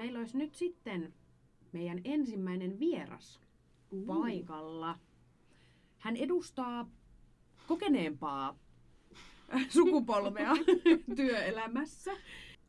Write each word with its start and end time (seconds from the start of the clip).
meillä 0.00 0.18
olisi 0.18 0.38
nyt 0.38 0.54
sitten 0.54 1.14
meidän 1.72 2.00
ensimmäinen 2.04 2.78
vieras 2.78 3.40
Uh. 3.92 4.06
paikalla. 4.06 4.98
Hän 5.98 6.16
edustaa 6.16 6.90
kokeneempaa 7.66 8.58
sukupolvea 9.68 10.52
työelämässä. 11.16 12.10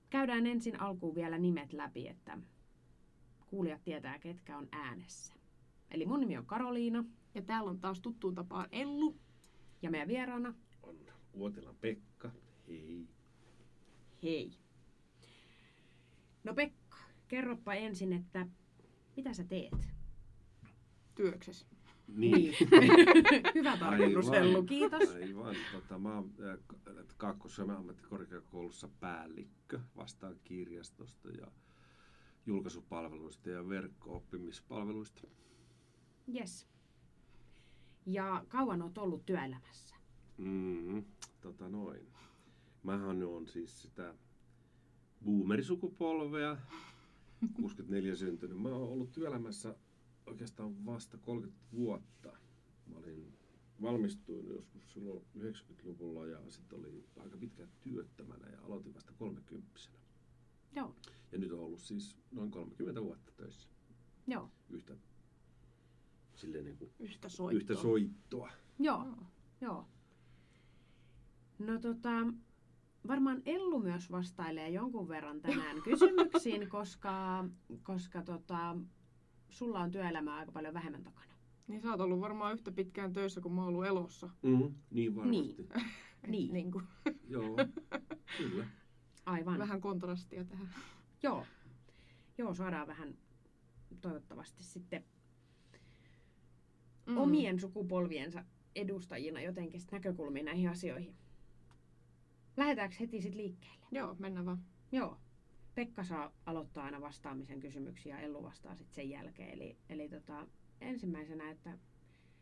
Käydään 0.09 0.47
ensin 0.47 0.79
alkuun 0.81 1.15
vielä 1.15 1.37
nimet 1.37 1.73
läpi, 1.73 2.07
että 2.07 2.37
kuulijat 3.47 3.83
tietää, 3.83 4.19
ketkä 4.19 4.57
on 4.57 4.67
äänessä. 4.71 5.33
Eli 5.91 6.05
mun 6.05 6.19
nimi 6.19 6.37
on 6.37 6.45
Karoliina 6.45 7.03
Ja 7.35 7.41
täällä 7.41 7.69
on 7.69 7.79
taas 7.79 7.99
tuttuun 8.01 8.35
tapaan 8.35 8.67
Ellu. 8.71 9.17
ja 9.81 9.91
meidän 9.91 10.07
vieraana 10.07 10.53
On 10.83 10.95
Uotilan 11.33 11.75
Pekka. 11.81 12.31
Hei. 12.67 13.07
Hei. 14.23 14.51
No 16.43 16.53
Pekka, 16.53 16.80
kerropa 17.31 17.73
ensin, 17.73 18.13
että 18.13 18.47
mitä 19.15 19.33
sä 19.33 19.43
teet? 19.43 19.89
Työksessä. 21.15 21.65
Niin. 22.07 22.55
Hyvä 23.55 23.77
tarkennus. 23.77 24.29
Ellu, 24.29 24.63
kiitos. 24.63 25.09
Aivan. 25.09 25.55
Tota, 25.71 25.99
mä 25.99 26.15
oon 26.15 26.31
äh, 26.49 27.05
Kaakkois-Suomen 27.17 27.77
ammattikorkeakoulussa 27.77 28.89
päällikkö. 28.99 29.79
Vastaan 29.95 30.35
kirjastosta 30.43 31.29
ja 31.29 31.47
julkaisupalveluista 32.45 33.49
ja 33.49 33.69
verkko-oppimispalveluista. 33.69 35.27
Yes. 36.35 36.67
Ja 38.05 38.45
kauan 38.47 38.81
oot 38.81 38.97
ollut 38.97 39.25
työelämässä? 39.25 39.95
Mm, 40.37 41.03
tota 41.41 41.69
noin. 41.69 42.07
Mähän 42.83 43.23
on 43.23 43.47
siis 43.47 43.81
sitä 43.81 44.13
boomerisukupolvea, 45.25 46.57
64 47.53 48.15
syntynyt. 48.15 48.61
Mä 48.61 48.69
oon 48.69 48.89
ollut 48.89 49.11
työelämässä 49.11 49.75
oikeastaan 50.25 50.85
vasta 50.85 51.17
30 51.17 51.65
vuotta. 51.73 52.37
Mä 52.87 52.97
olin 52.97 53.33
valmistuin 53.81 54.47
joskus 54.47 54.93
silloin 54.93 55.21
90-luvulla 55.39 56.25
ja 56.27 56.39
sitten 56.49 56.79
oli 56.79 57.03
aika 57.19 57.37
pitkään 57.37 57.69
työttömänä 57.81 58.49
ja 58.49 58.61
aloitin 58.61 58.93
vasta 58.93 59.13
30 59.17 59.79
Joo. 60.75 60.95
Ja 61.31 61.37
nyt 61.37 61.51
on 61.51 61.59
ollut 61.59 61.79
siis 61.81 62.17
noin 62.31 62.51
30 62.51 63.01
vuotta 63.01 63.31
töissä. 63.37 63.67
Joo. 64.27 64.49
Yhtä, 64.69 64.93
silleen 66.35 66.65
niin 66.65 66.77
kuin, 66.77 66.91
Yhtä 66.99 67.29
soittoa. 67.29 67.57
yhtä 67.61 67.75
soittoa. 67.75 68.51
Joo. 68.79 69.05
Joo. 69.05 69.17
Joo. 69.61 69.87
No 71.59 71.79
tota, 71.79 72.09
varmaan 73.07 73.41
Ellu 73.45 73.79
myös 73.79 74.11
vastailee 74.11 74.69
jonkun 74.69 75.07
verran 75.07 75.41
tänään 75.41 75.81
kysymyksiin, 75.89 76.69
koska, 76.69 77.45
koska 77.83 78.21
tota, 78.21 78.75
sulla 79.49 79.79
on 79.79 79.91
työelämää 79.91 80.35
aika 80.35 80.51
paljon 80.51 80.73
vähemmän 80.73 81.03
takana. 81.03 81.33
Niin 81.67 81.81
sä 81.81 81.91
oot 81.91 82.01
ollut 82.01 82.19
varmaan 82.19 82.53
yhtä 82.53 82.71
pitkään 82.71 83.13
töissä 83.13 83.41
kuin 83.41 83.53
mä 83.53 83.61
oon 83.61 83.67
ollut 83.67 83.85
elossa. 83.85 84.29
Mm, 84.41 84.73
niin 84.91 85.15
varmasti. 85.15 85.55
Et 85.59 85.73
Niin. 86.27 86.53
Niin 86.53 86.71
kuin, 86.71 86.85
Joo, 87.27 87.57
kyllä. 88.37 88.67
Aivan. 89.25 89.59
vähän 89.59 89.81
kontrastia 89.81 90.45
tähän. 90.45 90.69
Joo. 91.23 91.45
Joo, 92.37 92.53
saadaan 92.53 92.87
vähän 92.87 93.17
toivottavasti 94.01 94.63
sitten 94.63 95.05
mm. 97.05 97.17
omien 97.17 97.59
sukupolviensa 97.59 98.43
edustajina 98.75 99.41
jotenkin 99.41 99.79
sit 99.79 99.91
näkökulmiin 99.91 100.45
näihin 100.45 100.69
asioihin. 100.69 101.15
Lähdetäänkö 102.57 102.95
heti 102.99 103.21
sitten 103.21 103.41
liikkeelle? 103.41 103.85
Joo, 103.91 104.15
mennään 104.19 104.45
vaan. 104.45 104.63
Joo. 104.91 105.17
Pekka 105.75 106.03
saa 106.03 106.31
aloittaa 106.45 106.85
aina 106.85 107.01
vastaamisen 107.01 107.59
kysymyksiä 107.59 108.15
ja 108.15 108.21
Ellu 108.21 108.43
vastaa 108.43 108.75
sitten 108.75 108.95
sen 108.95 109.09
jälkeen. 109.09 109.49
Eli, 109.49 109.77
eli 109.89 110.09
tota, 110.09 110.47
ensimmäisenä, 110.81 111.51
että 111.51 111.77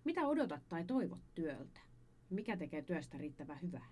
mitä 0.03 0.27
odotat 0.27 0.69
tai 0.69 0.83
toivot 0.85 1.35
työltä? 1.35 1.79
Mikä 2.29 2.57
tekee 2.57 2.81
työstä 2.81 3.17
riittävän 3.17 3.61
hyvää? 3.61 3.85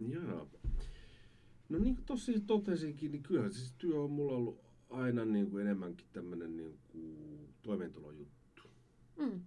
Joo. 0.00 0.48
No 1.68 1.78
niin 1.78 1.94
kuin 1.94 2.04
tuossa 2.06 2.32
totesinkin, 2.46 3.12
niin 3.12 3.22
kyllä 3.22 3.50
siis 3.50 3.74
työ 3.78 4.00
on 4.00 4.10
mulla 4.10 4.36
ollut 4.36 4.60
aina 4.90 5.24
niin 5.24 5.50
kuin 5.50 5.62
enemmänkin 5.62 6.06
tämmöinen 6.12 6.56
niin 6.56 6.78
kuin 6.92 7.18
toimeentulojuttu. 7.62 8.62
Mm. 9.16 9.40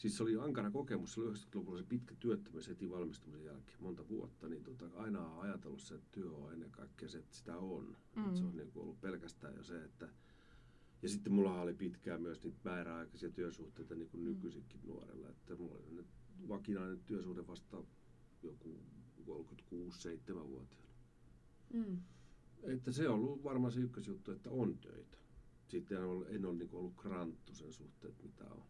Siis 0.00 0.16
se 0.16 0.22
oli 0.22 0.36
ankara 0.36 0.70
kokemus, 0.70 1.14
se 1.14 1.20
oli 1.20 1.30
90-luvulla 1.32 1.78
se 1.78 1.84
pitkä 1.84 2.14
työttömyys 2.20 2.68
heti 2.68 2.90
valmistumisen 2.90 3.44
jälkeen, 3.44 3.82
monta 3.82 4.08
vuotta, 4.08 4.48
niin 4.48 4.64
tota, 4.64 4.90
aina 4.96 5.26
on 5.26 5.42
ajatellut 5.42 5.80
se, 5.80 5.94
että 5.94 6.08
työ 6.12 6.30
on 6.30 6.52
ennen 6.52 6.70
kaikkea 6.70 7.08
se, 7.08 7.18
että 7.18 7.36
sitä 7.36 7.56
on. 7.56 7.96
Mm. 8.16 8.22
Mm. 8.22 8.34
se 8.34 8.44
on 8.44 8.56
niin 8.56 8.70
kuin 8.70 8.82
ollut 8.82 9.00
pelkästään 9.00 9.54
jo 9.56 9.62
se, 9.62 9.84
että... 9.84 10.08
Ja 11.02 11.08
sitten 11.08 11.32
mulla 11.32 11.60
oli 11.60 11.74
pitkään 11.74 12.22
myös 12.22 12.42
niitä 12.42 12.58
määräaikaisia 12.64 13.30
työsuhteita 13.30 13.94
niin 13.94 14.08
kuin 14.08 14.20
Mm. 14.20 14.28
nykyisinkin 14.28 14.80
nuorella, 14.86 15.28
että 15.28 15.56
mulla 15.56 15.74
oli 15.74 15.90
nyt 15.90 16.06
vakinainen 16.48 17.00
työsuhde 17.06 17.46
vasta 17.46 17.76
joku 18.42 18.80
36-7-vuotiaana. 19.26 20.94
Mm. 21.72 21.98
Että 22.62 22.92
se 22.92 23.08
on 23.08 23.14
ollut 23.14 23.44
varmaan 23.44 23.72
se 23.72 23.80
ykkösjuttu, 23.80 24.30
että 24.30 24.50
on 24.50 24.78
töitä. 24.78 25.18
Sitten 25.68 25.98
en 25.98 26.04
ole, 26.04 26.26
en 26.28 26.46
ole 26.46 26.54
niin 26.54 26.68
ollut 26.72 26.96
kranttu 26.96 27.54
sen 27.54 27.72
suhteen, 27.72 28.10
että 28.12 28.24
mitä 28.24 28.44
on. 28.44 28.62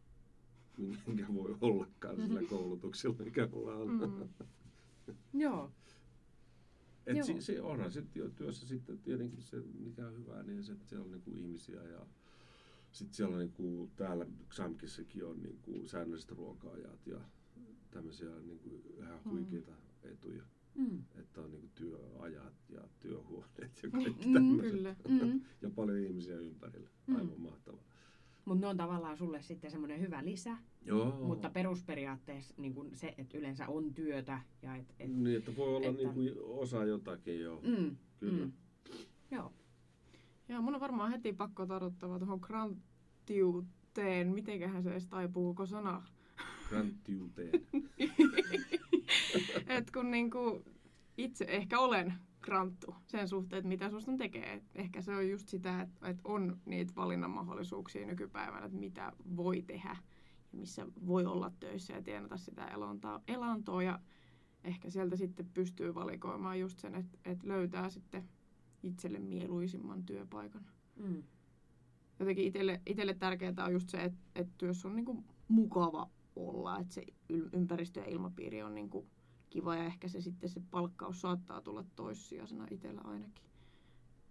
Minkä 1.07 1.35
voi 1.35 1.57
ollakaan 1.61 2.17
sillä 2.17 2.43
koulutuksella, 2.51 3.17
mikä 3.25 3.47
mulla 3.53 3.75
on. 3.75 3.89
Mm. 3.91 4.29
Joo. 5.41 5.71
Et 7.07 7.17
Joo. 7.17 7.27
si, 7.27 7.41
se 7.41 7.63
onhan 7.63 7.91
se 7.93 8.03
työ, 8.13 8.31
työssä 8.37 8.67
sitten 8.67 8.99
tietenkin 8.99 9.43
se, 9.43 9.57
mikä 9.79 10.07
on 10.07 10.15
hyvää, 10.19 10.43
niin 10.43 10.65
se, 10.65 10.73
että 10.73 10.89
siellä 10.89 11.05
on 11.05 11.11
niinku 11.11 11.31
ihmisiä 11.31 11.83
ja 11.83 12.07
sitten 12.93 13.15
siellä 13.17 13.33
on 13.35 13.39
niinku, 13.39 13.91
täällä 13.97 14.27
Xamkissakin 14.51 15.25
on 15.25 15.43
niinku 15.43 15.83
säännölliset 15.89 16.31
ruoka-ajat 16.31 17.07
ja 17.07 17.21
tämmöisiä 17.91 18.29
niinku 18.47 18.83
ihan 18.99 19.21
Mm. 19.25 19.31
huikeita 19.31 19.73
etuja. 20.03 20.43
Mm. 20.75 21.03
Että 21.19 21.41
on 21.41 21.51
niinku 21.51 21.69
työajat 21.75 22.55
ja 22.69 22.81
työhuoneet 23.01 23.83
ja 23.83 23.91
kaikki 23.91 24.27
Mm, 24.27 24.33
tämmöiset. 24.33 24.73
Kyllä. 24.73 24.97
Mm. 25.09 25.41
ja 25.63 25.71
paljon 25.71 25.99
ihmisiä 25.99 26.37
ympärillä. 26.39 26.89
Mm. 27.07 27.17
Aivan 27.17 27.41
mahtavaa. 27.41 27.90
Mutta 28.51 28.67
ne 28.67 28.71
on 28.71 28.77
tavallaan 28.77 29.17
sulle 29.17 29.43
sitten 29.43 29.71
semmoinen 29.71 30.01
hyvä 30.01 30.25
lisä, 30.25 30.57
Joo. 30.83 31.19
mutta 31.27 31.51
perusperiaatteessa 31.51 32.55
niin 32.59 32.75
kun 32.75 32.91
se, 32.93 33.15
että 33.19 33.39
yleensä 33.39 33.69
on 33.69 33.95
työtä 33.95 34.41
ja 34.63 34.77
et, 34.77 34.95
et, 35.01 35.17
Niin, 35.17 35.37
että 35.39 35.57
voi 35.57 35.77
olla 35.77 35.87
että- 35.87 36.03
niin 36.03 36.15
kuin 36.15 36.33
osa 36.45 36.85
jotakin 36.85 37.41
jo. 37.41 37.61
mm, 37.63 37.97
Kyllä. 38.21 38.45
Mm. 38.47 38.53
Joo. 39.31 39.53
Ja 40.49 40.61
mun 40.61 40.75
on 40.75 40.81
varmaan 40.81 41.11
heti 41.11 41.33
pakko 41.33 41.67
tarvittava 41.67 42.19
tuohon 42.19 42.39
granttiuteen. 42.43 44.29
Mitenköhän 44.29 44.83
se 44.83 44.91
edes 44.91 45.07
taipuu 45.07 45.55
koko 45.55 45.67
sana? 45.67 46.03
Granttiuteen. 46.69 47.51
Et 49.77 49.91
kun 49.91 50.11
niinku 50.11 50.63
itse 51.17 51.45
ehkä 51.49 51.79
olen 51.81 52.15
granttu 52.41 52.95
sen 53.07 53.29
suhteen, 53.29 53.59
että 53.59 53.69
mitä 53.69 53.91
susta 53.91 54.17
tekee. 54.19 54.53
Et 54.53 54.65
ehkä 54.75 55.03
se 55.03 55.17
on 55.17 55.29
just 55.29 55.49
sitä, 55.49 55.81
että 55.81 56.09
et 56.09 56.21
on 56.25 56.61
niitä 56.65 56.93
valinnan 56.97 57.31
mahdollisuuksia 57.31 58.07
nykypäivänä, 58.07 58.67
että 58.67 58.79
mitä 58.79 59.13
voi 59.37 59.63
tehdä 59.63 59.97
ja 60.53 60.59
missä 60.59 60.87
voi 61.07 61.27
olla 61.27 61.53
töissä 61.61 61.93
ja 61.93 62.03
tienata 62.03 62.37
sitä 62.37 62.67
elantoa, 62.67 63.21
elantoa 63.29 63.83
ja 63.83 63.99
ehkä 64.65 64.91
sieltä 64.91 65.17
sitten 65.17 65.51
pystyy 65.55 65.95
valikoimaan 65.95 66.61
just 66.61 66.79
sen, 66.79 66.95
että 66.95 67.19
et 67.25 67.43
löytää 67.43 67.91
sitten 67.91 68.29
itselle 68.83 69.19
mieluisimman 69.19 70.03
työpaikan. 70.03 70.65
Mm. 70.97 71.23
Jotenkin 72.19 72.45
itselle, 72.45 72.81
itselle 72.87 73.15
tärkeää 73.15 73.65
on 73.67 73.73
just 73.73 73.89
se, 73.89 74.05
että, 74.05 74.19
että 74.35 74.53
työssä 74.59 74.89
on 74.89 74.97
niinku 74.97 75.25
mukava 75.49 76.11
olla, 76.37 76.79
että 76.79 76.95
se 76.95 77.03
ympäristö 77.53 78.01
ja 78.01 78.07
ilmapiiri 78.07 78.63
on 78.63 78.75
niinku 78.75 79.07
kiva 79.51 79.77
ja 79.77 79.85
ehkä 79.85 80.09
se 80.09 80.21
sitten 80.21 80.49
se 80.51 80.61
palkkaus 80.71 81.21
saattaa 81.21 81.61
tulla 81.61 81.85
toissijaisena 81.97 82.67
itsellä 82.71 83.01
ainakin. 83.05 83.45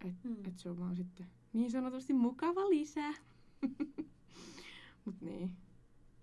Että 0.05 0.27
Mm. 0.29 0.35
et 0.45 0.57
se 0.59 0.69
on 0.69 0.79
vaan 0.79 0.95
sitten 0.95 1.27
niin 1.53 1.71
sanotusti 1.71 2.13
mukava 2.13 2.69
lisä. 2.69 3.13
Mut 5.05 5.21
niin, 5.21 5.51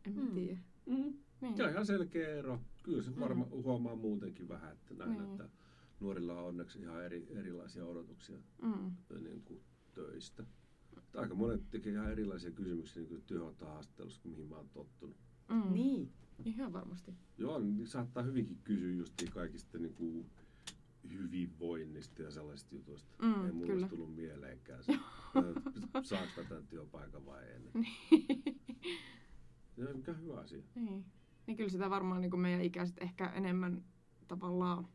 en 0.06 0.14
mä 0.14 0.22
Mm. 0.22 0.34
tiedä. 0.34 0.58
Mm. 0.86 1.14
Niin. 1.40 1.56
Se 1.56 1.64
on 1.64 1.70
ihan 1.70 1.86
selkeä 1.86 2.28
ero. 2.28 2.60
Kyllä 2.82 3.02
se 3.02 3.20
varmaan 3.20 3.48
Mm. 3.50 3.62
huomaa 3.62 3.96
muutenkin 3.96 4.48
vähän, 4.48 4.72
että 4.72 4.94
näin, 4.94 5.10
Niin. 5.12 5.22
että 5.30 5.48
nuorilla 6.00 6.40
on 6.40 6.48
onneksi 6.48 6.78
ihan 6.80 7.04
eri, 7.04 7.26
erilaisia 7.30 7.84
odotuksia 7.86 8.38
Mm. 8.62 8.96
niin 9.22 9.42
kuin 9.44 9.60
töistä. 9.94 10.44
Aika 11.14 11.34
monet 11.34 11.70
tekee 11.70 11.92
ihan 11.92 12.12
erilaisia 12.12 12.50
kysymyksiä 12.50 13.00
niin 13.02 13.08
kuin 13.08 13.22
työhönottohaastattelussa, 13.26 14.22
kuin 14.22 14.32
mihin 14.32 14.48
mä 14.48 14.56
oon 14.56 14.68
tottunut. 14.68 15.16
Mm. 15.48 15.72
Niin. 15.72 16.12
Ihan 16.44 16.72
varmasti. 16.72 17.14
Joo, 17.38 17.58
niin 17.58 17.86
saattaa 17.86 18.22
hyvinkin 18.22 18.58
kysyä 18.64 18.92
just 18.92 19.22
kaikista 19.30 19.78
niin 19.78 19.94
kuin 19.94 20.30
hyvinvoinnista 21.12 22.22
ja 22.22 22.30
sellaisista 22.30 22.74
jutuista. 22.74 23.14
Mm, 23.22 23.46
Ei 23.46 23.52
kyllä. 23.52 23.72
olisi 23.72 23.88
tullut 23.88 24.14
mieleenkään 24.14 24.84
se, 24.84 24.92
että 25.76 26.02
saako 26.02 26.26
mä 26.36 26.44
tämän 26.48 26.66
työpaikan 26.66 27.26
vai 27.26 27.44
en. 27.50 27.62
Se 29.76 29.88
on 29.88 29.96
mikä 29.96 30.12
hyvä 30.12 30.40
asia. 30.40 30.62
Niin. 30.74 31.04
niin 31.46 31.56
kyllä 31.56 31.70
sitä 31.70 31.90
varmaan 31.90 32.20
niin 32.20 32.40
meidän 32.40 32.62
ikäiset 32.62 32.96
ehkä 33.00 33.26
enemmän 33.26 33.84
tavallaan 34.28 34.88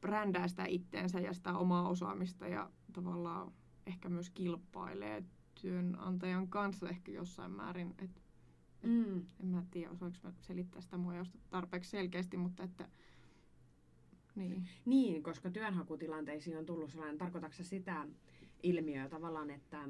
brändää 0.00 0.48
sitä 0.48 0.64
itteensä 0.64 1.20
ja 1.20 1.32
sitä 1.32 1.58
omaa 1.58 1.88
osaamista 1.88 2.48
ja 2.48 2.70
tavallaan 2.92 3.52
ehkä 3.86 4.08
myös 4.08 4.30
kilpailee 4.30 5.24
työnantajan 5.60 6.48
kanssa 6.48 6.88
ehkä 6.88 7.12
jossain 7.12 7.52
määrin. 7.52 7.94
Et 7.98 8.23
Mm. 8.84 9.16
en 9.40 9.46
mä 9.46 9.62
tiedä, 9.70 9.90
osaanko 9.90 10.18
mä 10.22 10.32
selittää 10.40 10.80
sitä 10.80 10.96
muodosta 10.96 11.38
tarpeeksi 11.50 11.90
selkeästi, 11.90 12.36
mutta 12.36 12.62
että 12.62 12.88
niin. 14.34 14.68
Niin, 14.84 15.22
koska 15.22 15.50
työnhakutilanteisiin 15.50 16.58
on 16.58 16.66
tullut 16.66 16.90
sellainen, 16.90 17.18
tarkoitatko 17.18 17.62
sitä 17.62 18.06
ilmiöä 18.62 19.08
tavallaan, 19.08 19.50
että 19.50 19.88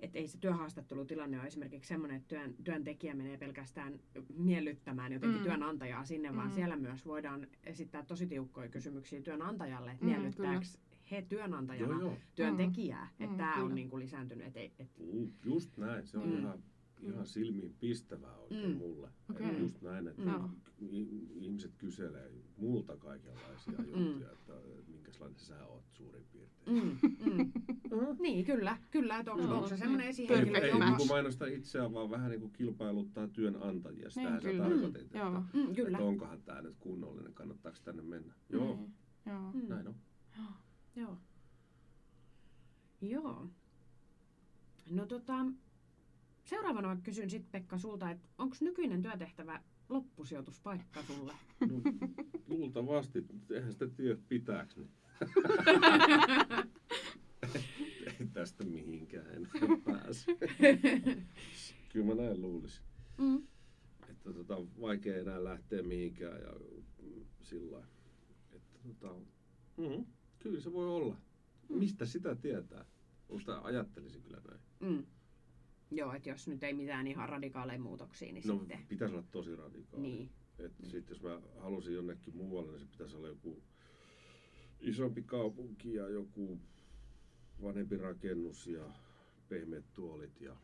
että 0.00 0.18
ei 0.18 0.28
se 0.28 0.38
työhaastattelutilanne 0.38 1.38
ole 1.38 1.46
esimerkiksi 1.46 1.88
semmoinen, 1.88 2.16
että 2.16 2.28
työn, 2.28 2.54
työntekijä 2.64 3.14
menee 3.14 3.36
pelkästään 3.36 4.00
miellyttämään 4.36 5.12
jotenkin 5.12 5.38
Mm. 5.38 5.42
mm. 5.42 5.44
työnantajaa 5.50 6.04
sinne, 6.04 6.36
vaan 6.36 6.48
Mm. 6.48 6.54
siellä 6.54 6.76
myös 6.76 7.06
voidaan 7.06 7.46
esittää 7.64 8.04
tosi 8.04 8.26
tiukkoja 8.26 8.68
kysymyksiä 8.68 9.22
työnantajalle, 9.22 9.90
että 9.90 10.04
Mm, 10.04 10.10
miellyttääkö 10.10 10.66
he 11.10 11.22
työnantajana 11.28 11.92
Joo, 11.92 12.00
joo. 12.00 12.16
työntekijää. 12.34 13.08
Mm, 13.18 13.24
Että 13.24 13.36
tämä 13.36 13.52
kyllä. 13.52 13.66
on 13.66 13.74
niin 13.74 13.90
kuin 13.90 14.00
lisääntynyt. 14.00 14.46
Et, 14.46 14.56
ei- 14.56 14.72
et, 14.78 14.88
Mm, 15.12 15.30
Just 15.44 15.76
näin, 15.76 16.06
se 16.06 16.18
on 16.18 16.28
Mm. 16.28 16.38
ihan, 16.38 16.62
ihan 17.02 17.26
silmiin 17.26 17.74
pistävää 17.80 18.36
oikein 18.38 18.70
Mm. 18.70 18.76
mulle. 18.76 19.08
Et 19.40 19.58
Just 19.58 19.82
näin, 19.82 20.08
että 20.08 20.22
Mm. 20.22 20.48
i- 20.80 21.28
ihmiset 21.34 21.72
kyselee 21.78 22.32
multa 22.56 22.96
kaikenlaisia 22.96 23.72
juttuja, 23.86 24.32
että 24.32 24.52
minkälainen 24.86 25.38
sä 25.40 25.66
oot 25.66 25.84
suurin 25.92 26.24
piirtein. 26.32 26.82
mm, 26.82 26.98
mm. 27.30 28.16
niin, 28.20 28.44
kyllä. 28.44 28.78
kyllä 28.90 29.18
että 29.18 29.32
onko, 29.32 29.44
Joo. 29.44 29.54
onko 29.54 29.68
se 29.68 29.76
semmoinen 29.76 30.04
Ei, 30.04 30.10
esihenkilö, 30.10 30.58
ei 30.58 30.70
joka... 30.70 30.84
niin 30.86 30.96
kuin 30.96 31.08
mainosta 31.08 31.46
itseään, 31.46 31.92
vaan 31.94 32.10
vähän 32.10 32.30
niin 32.30 32.40
kuin 32.40 32.52
kilpailuttaa 32.52 33.28
työnantajia. 33.28 34.10
Sitähän 34.10 34.42
Niin, 34.44 34.56
sä 34.56 34.62
tarkoitit, 34.62 35.02
että, 35.02 35.18
Joo. 35.18 35.42
Mm, 35.52 35.74
kyllä. 35.74 35.98
että 35.98 36.08
onkohan 36.08 36.42
tämä 36.42 36.62
nyt 36.62 36.76
kunnollinen, 36.80 37.34
kannattaako 37.34 37.78
tänne 37.84 38.02
mennä. 38.02 38.34
Joo, 38.50 38.76
Niin. 38.76 38.92
Joo. 39.26 39.52
Mm. 39.52 39.68
näin 39.68 39.88
on. 39.88 39.94
Joo. 40.96 41.16
Joo. 43.00 43.48
No 44.90 45.06
tota, 45.06 45.46
seuraavana 46.44 46.88
mä 46.88 47.00
kysyn 47.02 47.30
sit 47.30 47.50
Pekka 47.50 47.78
sulta, 47.78 48.10
että 48.10 48.28
onko 48.38 48.56
nykyinen 48.60 49.02
työtehtävä 49.02 49.62
loppusijoituspaikka 49.88 51.02
sulle? 51.02 51.34
No, 51.60 51.80
luultavasti, 52.46 53.26
eihän 53.50 53.72
sitä 53.72 53.88
tiedä 53.88 54.18
pitääkö 54.28 54.80
ne. 54.80 54.86
Ei 58.20 58.26
tästä 58.32 58.64
mihinkään 58.64 59.26
enää 59.26 59.50
pääse. 59.84 60.36
Kyllä 61.92 62.06
mä 62.06 62.14
näin 62.14 62.42
luulisin. 62.42 62.84
Mm. 63.18 63.42
Että 64.08 64.32
tota, 64.32 64.56
vaikea 64.80 65.20
enää 65.20 65.44
lähteä 65.44 65.82
mihinkään 65.82 66.40
ja 66.40 66.52
mm, 67.02 67.24
sillä. 67.42 67.86
Että 68.52 68.78
tota, 68.88 69.14
mm, 69.76 70.06
kyllä 70.38 70.60
se 70.60 70.72
voi 70.72 70.86
olla. 70.86 71.16
Mistä 71.68 72.06
sitä 72.06 72.34
tietää? 72.34 72.84
Mutta 73.28 73.60
ajattelisin 73.60 74.22
kyllä 74.22 74.40
näin. 74.48 74.60
Mm. 74.80 75.06
Joo, 75.92 76.12
että 76.12 76.28
jos 76.28 76.48
nyt 76.48 76.62
ei 76.62 76.72
mitään 76.74 77.06
ihan 77.06 77.28
radikaaleja 77.28 77.78
muutoksia, 77.80 78.32
niin 78.32 78.42
No 78.46 78.58
sitten... 78.58 78.86
pitäisi 78.88 79.14
olla 79.14 79.24
tosi 79.30 79.56
radikaali. 79.56 80.02
Niin. 80.02 80.30
Et 80.58 80.72
sit 80.82 81.08
jos 81.08 81.22
mä 81.22 81.40
halusin 81.58 81.94
jonnekin 81.94 82.36
muualle, 82.36 82.70
niin 82.70 82.80
se 82.80 82.86
pitäisi 82.86 83.16
olla 83.16 83.28
joku 83.28 83.62
isompi 84.80 85.22
kaupunki 85.22 85.94
ja 85.94 86.08
joku 86.08 86.58
vanhempi 87.62 87.96
rakennus 87.96 88.66
ja 88.66 88.84
pehmeät 89.48 89.84
tuolit 89.94 90.40
ja, 90.40 90.56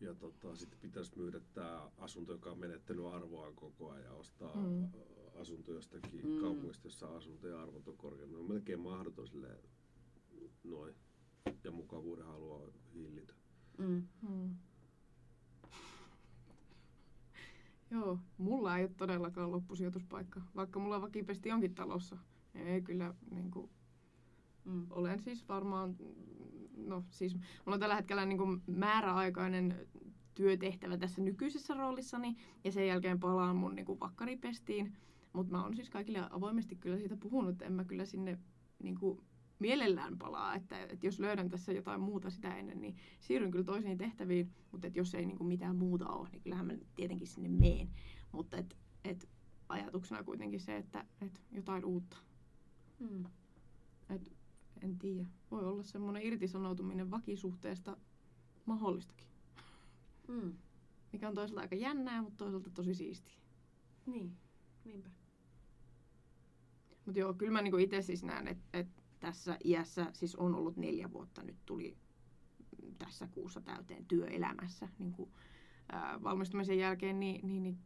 ja 0.00 0.14
tota, 0.14 0.56
sitten 0.56 0.78
pitäisi 0.82 1.18
myydä 1.18 1.40
tämä 1.54 1.90
asunto, 1.98 2.32
joka 2.32 2.50
on 2.50 2.58
menettänyt 2.58 3.04
arvoaan 3.06 3.54
koko 3.54 3.90
ajan 3.90 4.04
ja 4.04 4.12
ostaa 4.12 4.54
Mm. 4.56 4.62
mm. 4.70 4.88
asunto 5.40 5.72
jostakin 5.72 6.20
Mm. 6.24 6.30
mm. 6.30 6.40
kaupungista, 6.40 6.86
jossa 6.86 7.16
asuntojen 7.16 7.58
arvot 7.58 7.88
on 7.88 7.96
korkeammat. 7.96 8.40
On 8.40 8.48
melkein 8.48 8.80
mahdoton 8.80 9.26
silleen 9.28 9.58
noin 10.64 10.94
ja 11.64 11.70
mukavuuden 11.70 12.24
haluaa 12.24 12.60
hillitä. 12.94 13.34
Mm. 13.84 14.02
Mm. 14.28 14.54
Joo, 17.90 18.18
mulla 18.38 18.78
ei 18.78 18.84
ole 18.84 18.92
todellakaan 18.96 19.52
loppusijoituspaikka, 19.52 20.40
vaikka 20.56 20.78
mulla 20.78 21.00
vakipesti 21.00 21.52
onkin 21.52 21.74
talossa. 21.74 22.16
Ei 22.54 22.82
kyllä, 22.82 23.14
niin 23.30 23.50
kuin, 23.50 23.70
Mm. 24.64 24.86
olen 24.90 25.20
siis 25.20 25.48
varmaan, 25.48 25.96
no 26.76 27.04
siis 27.10 27.34
mulla 27.34 27.74
on 27.74 27.80
tällä 27.80 27.94
hetkellä 27.96 28.26
niin 28.26 28.38
kuin 28.38 28.62
määräaikainen 28.66 29.88
työtehtävä 30.34 30.98
tässä 30.98 31.22
nykyisessä 31.22 31.74
roolissani 31.74 32.36
ja 32.64 32.72
sen 32.72 32.86
jälkeen 32.86 33.20
palaan 33.20 33.56
mun 33.56 33.74
niin 33.74 33.86
kuin 33.86 34.00
vakkaripestiin. 34.00 34.96
Mutta 35.32 35.52
mä 35.52 35.62
oon 35.62 35.76
siis 35.76 35.90
kaikille 35.90 36.28
avoimesti 36.30 36.76
kyllä 36.76 36.98
siitä 36.98 37.16
puhunut, 37.16 37.62
en 37.62 37.72
mä 37.72 37.84
kyllä 37.84 38.04
sinne 38.04 38.38
niin 38.82 38.98
kuin 38.98 39.20
mielellään 39.58 40.18
palaa, 40.18 40.54
että, 40.54 40.82
että 40.82 41.06
jos 41.06 41.20
löydän 41.20 41.48
tässä 41.48 41.72
jotain 41.72 42.00
muuta 42.00 42.30
sitä 42.30 42.56
ennen, 42.56 42.80
niin 42.80 42.96
siirryn 43.20 43.50
kyllä 43.50 43.64
toisiin 43.64 43.98
tehtäviin, 43.98 44.52
mutta 44.72 44.86
että 44.86 44.98
jos 44.98 45.14
ei 45.14 45.26
niin 45.26 45.38
kuin 45.38 45.48
mitään 45.48 45.76
muuta 45.76 46.08
ole, 46.08 46.28
niin 46.28 46.42
kyllähän 46.42 46.66
mä 46.66 46.72
tietenkin 46.94 47.26
sinne 47.26 47.48
meen. 47.48 47.90
Mutta 48.32 48.56
et, 48.56 48.76
et 49.04 49.28
ajatuksena 49.68 50.24
kuitenkin 50.24 50.60
se, 50.60 50.76
että 50.76 51.04
et 51.20 51.42
jotain 51.52 51.84
uutta. 51.84 52.16
Mm. 52.98 53.24
Et, 54.10 54.32
en 54.82 54.98
tiedä. 54.98 55.26
Voi 55.50 55.64
olla 55.64 55.82
semmoinen 55.82 56.22
irtisanoutuminen 56.22 57.10
vakisuhteesta 57.10 57.96
mahdollistakin. 58.66 59.26
Mm. 60.28 60.54
Mikä 61.12 61.28
on 61.28 61.34
toisaalta 61.34 61.60
aika 61.60 61.74
jännää, 61.74 62.22
mutta 62.22 62.36
toisaalta 62.36 62.70
tosi 62.70 62.94
siistiä. 62.94 63.36
Niin, 64.06 64.36
niinpä. 64.84 65.10
Mutta 67.06 67.20
joo, 67.20 67.34
kyllä 67.34 67.52
mä 67.52 67.62
niinku 67.62 67.76
itse 67.76 68.02
siis 68.02 68.22
näen, 68.22 68.48
että 68.48 68.64
et 68.72 69.03
tässä 69.24 69.58
iässä 69.64 70.10
siis 70.12 70.36
on 70.36 70.54
ollut 70.54 70.76
neljä 70.76 71.12
vuotta, 71.12 71.42
nyt 71.42 71.56
tuli 71.66 71.96
tässä 72.98 73.28
kuussa 73.28 73.60
täyteen 73.60 74.04
työelämässä 74.04 74.88
niin 74.98 75.12
kuin, 75.12 75.30
ää, 75.92 76.22
valmistumisen 76.22 76.78
jälkeen, 76.78 77.20
niin, 77.20 77.46
niin, 77.46 77.62
niin 77.62 77.78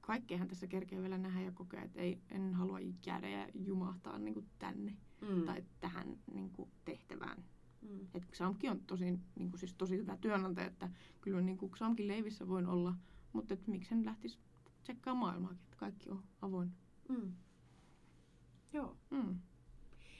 kaikkeahan 0.00 0.48
tässä 0.48 0.66
kerkee 0.66 1.02
vielä 1.02 1.18
nähdä 1.18 1.40
ja 1.40 1.52
kokea, 1.52 1.82
että 1.82 2.00
ei, 2.00 2.18
en 2.30 2.54
halua 2.54 2.78
jäädä 3.06 3.28
ja 3.28 3.48
jumahtaa 3.54 4.18
niin 4.18 4.34
kuin 4.34 4.46
tänne 4.58 4.96
Mm. 5.28 5.44
tai 5.44 5.64
tähän 5.80 6.16
niin 6.34 6.50
kuin 6.50 6.70
tehtävään. 6.84 7.44
Mm. 7.82 8.06
Et 8.14 8.26
Xamki 8.32 8.68
on 8.68 8.80
tosi, 8.80 9.04
niin 9.04 9.50
kuin, 9.50 9.58
siis 9.58 9.74
tosi 9.74 9.96
hyvä 9.96 10.16
työnantaja, 10.16 10.66
että 10.66 10.90
kyllä 11.20 11.40
niin 11.40 11.56
kuin 11.58 11.72
Xamkin 11.72 12.08
leivissä 12.08 12.48
voin 12.48 12.66
olla, 12.66 12.94
mutta 13.32 13.54
et 13.54 13.66
miksen 13.66 14.04
lähtisi 14.04 14.38
tsekkaa 14.82 15.14
maailmaakin, 15.14 15.64
että 15.64 15.76
kaikki 15.76 16.10
on 16.10 16.22
avoin. 16.42 16.72
Mm. 17.08 17.32
Joo. 18.72 18.96
Mm. 19.10 19.38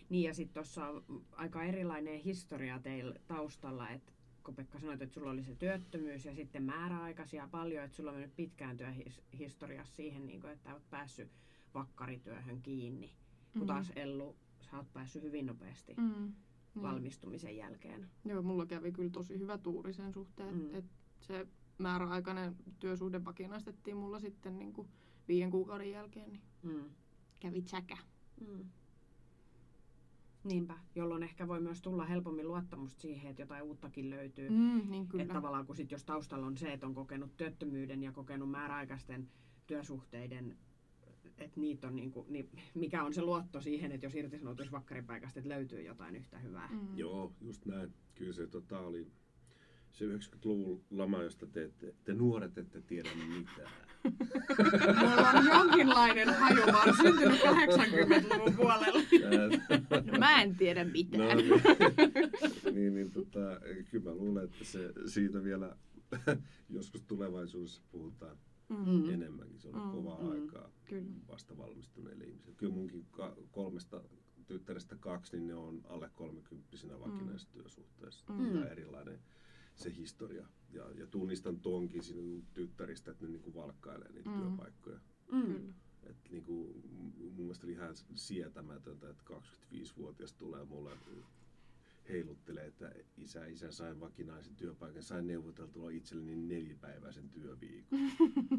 Niin 0.09 0.25
ja 0.25 0.35
sitten 0.35 0.55
tuossa 0.55 0.87
on 0.89 1.05
aika 1.33 1.63
erilainen 1.63 2.21
historia 2.21 2.79
teillä 2.79 3.15
taustalla, 3.27 3.91
että 3.91 4.13
kun 4.45 4.55
Pekka 4.55 4.79
sanoit, 4.79 5.03
että 5.03 5.15
sulla 5.15 5.31
oli 5.31 5.45
se 5.45 5.55
työttömyys 5.55 6.25
ja 6.25 6.35
sitten 6.35 6.63
määräaikaisia 6.63 7.49
paljon, 7.51 7.85
että 7.85 7.97
sulla 7.97 8.11
on 8.11 8.17
mennyt 8.17 8.37
pitkään 8.37 8.77
työhistoriassa 8.77 9.95
siihen, 9.97 10.27
niin 10.27 10.41
kuin, 10.41 10.53
että 10.53 10.73
olet 10.73 10.91
päässyt 10.91 11.31
vakkarityöhön 11.75 12.63
kiinni. 12.63 13.13
Kun 13.53 13.63
Mm. 13.63 13.67
taas 13.67 13.93
Ellu, 13.97 14.37
sä 14.71 14.77
oot 14.77 14.93
päässyt 14.93 15.23
hyvin 15.23 15.47
nopeasti 15.47 15.95
Mm. 15.97 16.03
Niin. 16.75 16.83
valmistumisen 16.83 17.57
jälkeen. 17.57 18.11
Joo, 18.25 18.43
mulla 18.43 18.67
kävi 18.67 18.93
kyllä 18.93 19.11
tosi 19.11 19.39
hyvä 19.39 19.59
tuuri 19.59 19.93
sen 19.93 20.13
suhteen, 20.13 20.55
Mm. 20.55 20.65
että 20.65 20.79
et 20.79 20.85
se 21.21 21.47
määräaikainen 21.79 22.57
työsuhde 22.81 23.25
vakinaistettiin 23.25 23.97
mulla 23.97 24.21
sitten 24.21 24.59
niin 24.59 24.73
kuin 24.73 24.89
viiden 25.29 25.51
kuukauden 25.51 25.91
jälkeen, 25.91 26.33
niin 26.33 26.43
Mm. 26.63 26.85
kävi 27.41 27.63
tsäkä. 27.63 27.97
Mm. 28.41 28.65
Niinpä, 30.45 30.75
jolloin 30.95 31.23
ehkä 31.23 31.49
voi 31.49 31.61
myös 31.61 31.83
tulla 31.83 32.05
helpommin 32.05 32.49
luottamusta 32.49 33.01
siihen, 33.01 33.31
että 33.31 33.43
jotain 33.43 33.63
uuttakin 33.63 34.11
löytyy. 34.11 34.51
Mm, 34.51 34.83
niin 34.91 35.09
kyllä. 35.09 35.23
Että 35.23 35.35
tavallaan 35.35 35.67
kun 35.67 35.77
sit, 35.77 35.91
jos 35.91 36.05
taustalla 36.05 36.47
on 36.47 36.57
se, 36.57 36.73
että 36.73 36.87
on 36.87 36.95
kokenut 36.95 37.37
työttömyyden 37.37 38.03
ja 38.03 38.13
kokenut 38.13 38.51
määräaikaisten 38.51 39.29
työsuhteiden, 39.67 40.57
että 41.39 41.61
niitä 41.61 41.87
on 41.87 41.97
niinku, 41.97 42.27
niin 42.29 42.51
mikä 42.75 43.05
on 43.05 43.15
se 43.15 43.23
luotto 43.23 43.61
siihen, 43.61 43.93
että 43.93 44.07
jos 44.07 44.15
irtisanoutuisi 44.15 44.73
vakkaripaikasta, 44.73 45.41
että 45.41 45.49
löytyy 45.49 45.83
jotain 45.83 46.17
yhtä 46.17 46.39
hyvää. 46.39 46.69
Mm. 46.73 46.99
Joo, 46.99 47.33
just 47.41 47.67
näin. 47.67 47.95
Kyllä 48.15 48.33
se 48.33 48.47
tota, 48.47 48.81
oli 48.81 49.07
se 49.95 50.05
90-luvun 50.07 50.85
lama, 50.91 51.23
josta 51.23 51.47
te, 51.47 51.65
ette, 51.65 51.95
te 52.05 52.15
nuoret 52.15 52.59
ette 52.59 52.81
tiedä 52.81 53.09
mitään. 53.39 53.71
Mulla 55.01 55.31
on 55.31 55.47
jonkinlainen 55.47 56.35
haju, 56.35 56.67
mä 56.73 56.83
oon 56.83 56.97
syntynyt 56.97 57.41
80-luvun 57.41 58.55
puolella. 58.57 58.99
No, 60.13 60.19
mä 60.19 60.43
en 60.43 60.57
tiedä 60.57 60.85
mitään. 60.85 61.29
No, 61.29 61.35
niin, 61.45 62.75
niin, 62.75 62.95
niin 62.95 63.11
tota, 63.11 63.61
kyllä 63.91 64.05
mä 64.11 64.15
luulen, 64.17 64.45
että 64.45 64.65
se 64.65 64.93
siitä 65.07 65.43
vielä 65.45 65.77
joskus 66.77 67.03
tulevaisuudessa 67.03 67.83
puhutaan 67.93 68.37
Mm. 68.69 69.11
enemmänkin. 69.11 69.61
Se 69.61 69.69
on 69.69 69.75
Mm, 69.75 69.91
kovaa 69.91 70.23
mm. 70.23 70.31
aikaa 70.31 70.71
Kyllä. 70.85 71.11
vasta 71.29 71.57
valmistuneille 71.57 72.25
ihmisille. 72.25 72.55
Kyllä 72.57 72.73
munkin 72.75 73.07
ka- 73.11 73.37
kolmesta 73.51 74.01
tyttärestä 74.47 74.97
kaksi, 75.01 75.37
niin 75.37 75.47
ne 75.47 75.55
on 75.55 75.81
alle 75.89 76.11
kolmekymppisinä 76.15 77.01
vakinaisessa 77.01 77.53
työsuhteessa. 77.53 78.25
Mm. 78.33 78.53
Tämä 78.53 78.65
erilainen 78.67 79.19
se 79.77 79.95
historia. 79.97 80.47
Ja, 80.71 80.91
ja 80.91 81.07
tunnistan 81.07 81.61
tonkin 81.61 82.03
sinun 82.03 82.47
tyttäristä, 82.55 83.11
että 83.11 83.25
ne 83.25 83.31
niinku 83.31 83.55
valkkailee 83.55 84.13
niitä 84.13 84.31
Mm. 84.31 84.37
työpaikkoja. 84.41 85.01
Mm. 85.33 85.43
Kyllä. 85.47 85.73
Et 86.03 86.17
niinku, 86.31 86.83
mun 87.21 87.33
mielestä 87.37 87.67
oli 87.67 87.73
ihan 87.73 87.95
sietämätöntä, 88.15 89.11
että 89.11 89.25
25-vuotias 89.25 90.33
tulee 90.33 90.65
mulle 90.65 90.91
heiluttelee, 92.09 92.67
että 92.67 92.93
isä, 93.17 93.47
isä 93.47 93.73
sain 93.73 94.01
vakinaisen 94.01 94.57
työpaikan, 94.57 95.03
sain 95.03 95.27
neuvoteltua 95.27 95.91
itselleni 95.91 96.37
nelipäiväisen 96.37 97.29
työviikon. 97.31 97.99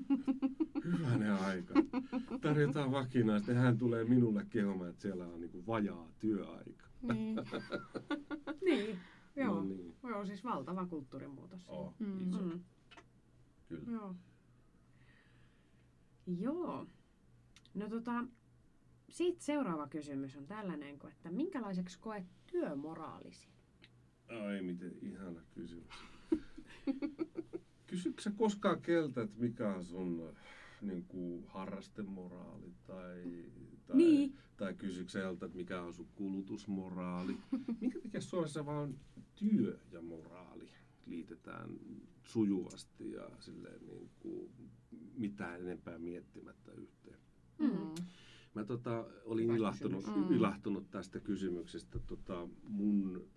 Hyvänen 0.86 1.34
aika. 1.34 1.74
Tarjotaan 2.42 2.92
vakinaista 2.92 3.52
ja 3.52 3.60
hän 3.60 3.78
tulee 3.78 4.04
minulle 4.04 4.46
kehomaan, 4.50 4.90
että 4.90 5.02
siellä 5.02 5.28
on 5.28 5.40
niinku 5.40 5.64
vajaa 5.68 6.12
työaika. 6.20 6.86
Niin. 7.14 7.36
Niin, 8.62 9.00
joo. 9.36 9.54
No 9.56 9.64
niin. 9.64 9.96
Joo, 10.04 10.26
siis 10.26 10.44
valtava 10.44 10.86
kulttuurimuutos. 10.86 11.62
siinä. 11.62 11.78
Oh, 11.78 11.94
Mm. 12.00 12.28
iso. 12.30 12.42
Mm. 12.42 12.64
Kyllä. 13.70 13.92
Joo. 13.92 14.16
Joo. 16.40 16.88
No 17.74 17.90
tota, 17.90 18.26
siitä 19.10 19.44
seuraava 19.44 19.88
kysymys 19.88 20.38
on 20.38 20.48
tällainen, 20.48 21.00
kuin, 21.00 21.14
että 21.14 21.32
minkälaiseksi 21.32 22.00
koet 22.00 22.26
työmoraalisi? 22.52 23.48
Ai 24.46 24.62
miten 24.62 24.92
ihana 25.02 25.42
kysymys. 25.52 25.94
Kysytkö 27.88 28.22
sä 28.22 28.32
koskaan 28.38 28.82
keltä, 28.82 29.22
että 29.22 29.40
mikä 29.40 29.74
on 29.76 29.86
sun 29.86 30.34
niin 30.88 31.06
kuin, 31.08 31.44
harrastemoraali 31.48 32.74
tai, 32.88 33.24
tai, 33.88 33.98
Niin. 33.98 34.36
tai 34.58 34.76
jolta, 35.22 35.46
että 35.46 35.58
mikä 35.58 35.82
on 35.82 35.94
sun 35.94 36.08
kulutusmoraali? 36.16 37.38
Minkä 37.82 38.00
takia 38.00 38.22
Suomessa 38.22 38.66
vaan 38.66 38.96
työ 39.36 39.80
ja 39.92 40.02
moraali 40.02 40.70
liitetään 41.06 41.70
sujuvasti 42.24 43.12
ja 43.12 43.30
silleen 43.40 43.86
niin 43.86 44.10
kuin, 44.20 44.52
mitään 45.18 45.62
enempää 45.62 45.98
miettimättä 45.98 46.72
yhteen? 46.72 47.20
Mm. 47.60 47.96
Mä 48.54 48.64
tota, 48.64 49.06
olin 49.26 49.46
Hyvä 49.48 49.58
ilahtunut. 49.58 50.06
Mm. 50.08 50.34
ilahtunut 50.34 50.92
tästä 50.92 51.20
kysymyksestä. 51.20 52.00
Tota, 52.00 52.48
mun, 52.64 53.28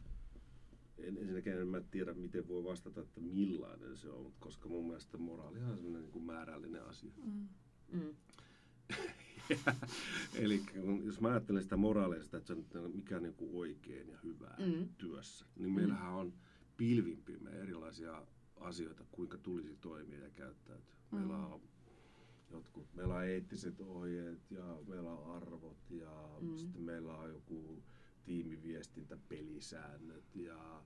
en, 0.98 1.16
ensinnäkään 1.18 1.60
en 1.60 1.68
mä 1.68 1.80
tiedä, 1.90 2.14
miten 2.14 2.48
voi 2.48 2.64
vastata, 2.64 3.00
että 3.00 3.20
millainen 3.20 3.96
se 3.96 4.08
on, 4.10 4.32
koska 4.38 4.68
mun 4.68 4.86
mielestä 4.86 5.18
moraalihan 5.18 5.70
on 5.70 5.76
sellainen 5.76 6.02
niin 6.02 6.12
kuin 6.12 6.24
määrällinen 6.24 6.84
asia. 6.84 7.10
Mm. 7.24 7.48
Mm. 7.92 8.14
Eli 10.42 10.62
jos 11.04 11.20
mä 11.20 11.28
ajattelen 11.28 11.62
sitä 11.62 11.76
moraalista, 11.76 12.36
että 12.36 12.54
se 12.72 12.78
on 12.78 12.90
mikä 12.94 13.16
on 13.16 13.22
niin 13.22 13.34
kuin 13.34 13.50
oikein 13.54 14.08
ja 14.08 14.18
hyvää 14.24 14.56
Mm. 14.58 14.88
työssä, 14.98 15.44
niin 15.56 15.72
meillähän 15.72 16.12
on 16.12 16.32
pilvimpimme 16.76 17.50
erilaisia 17.50 18.26
asioita, 18.56 19.04
kuinka 19.12 19.38
tulisi 19.38 19.76
toimia 19.80 20.18
ja 20.24 20.30
käyttäytyä. 20.30 20.94
Meillä 21.10 21.36
Mm. 21.36 21.44
on 21.52 21.60
jotkut, 22.50 22.94
meillä 22.94 23.14
on 23.14 23.24
eettiset 23.24 23.80
ohjeet 23.80 24.50
ja 24.50 24.76
meillä 24.86 25.10
on 25.10 25.36
arvot 25.36 25.76
ja 25.90 26.28
mm. 26.40 26.56
sitten 26.56 26.82
meillä 26.82 27.16
on 27.16 27.30
joku 27.30 27.82
tiimiviestintä, 28.28 29.16
pelisäännöt 29.28 30.36
ja 30.36 30.82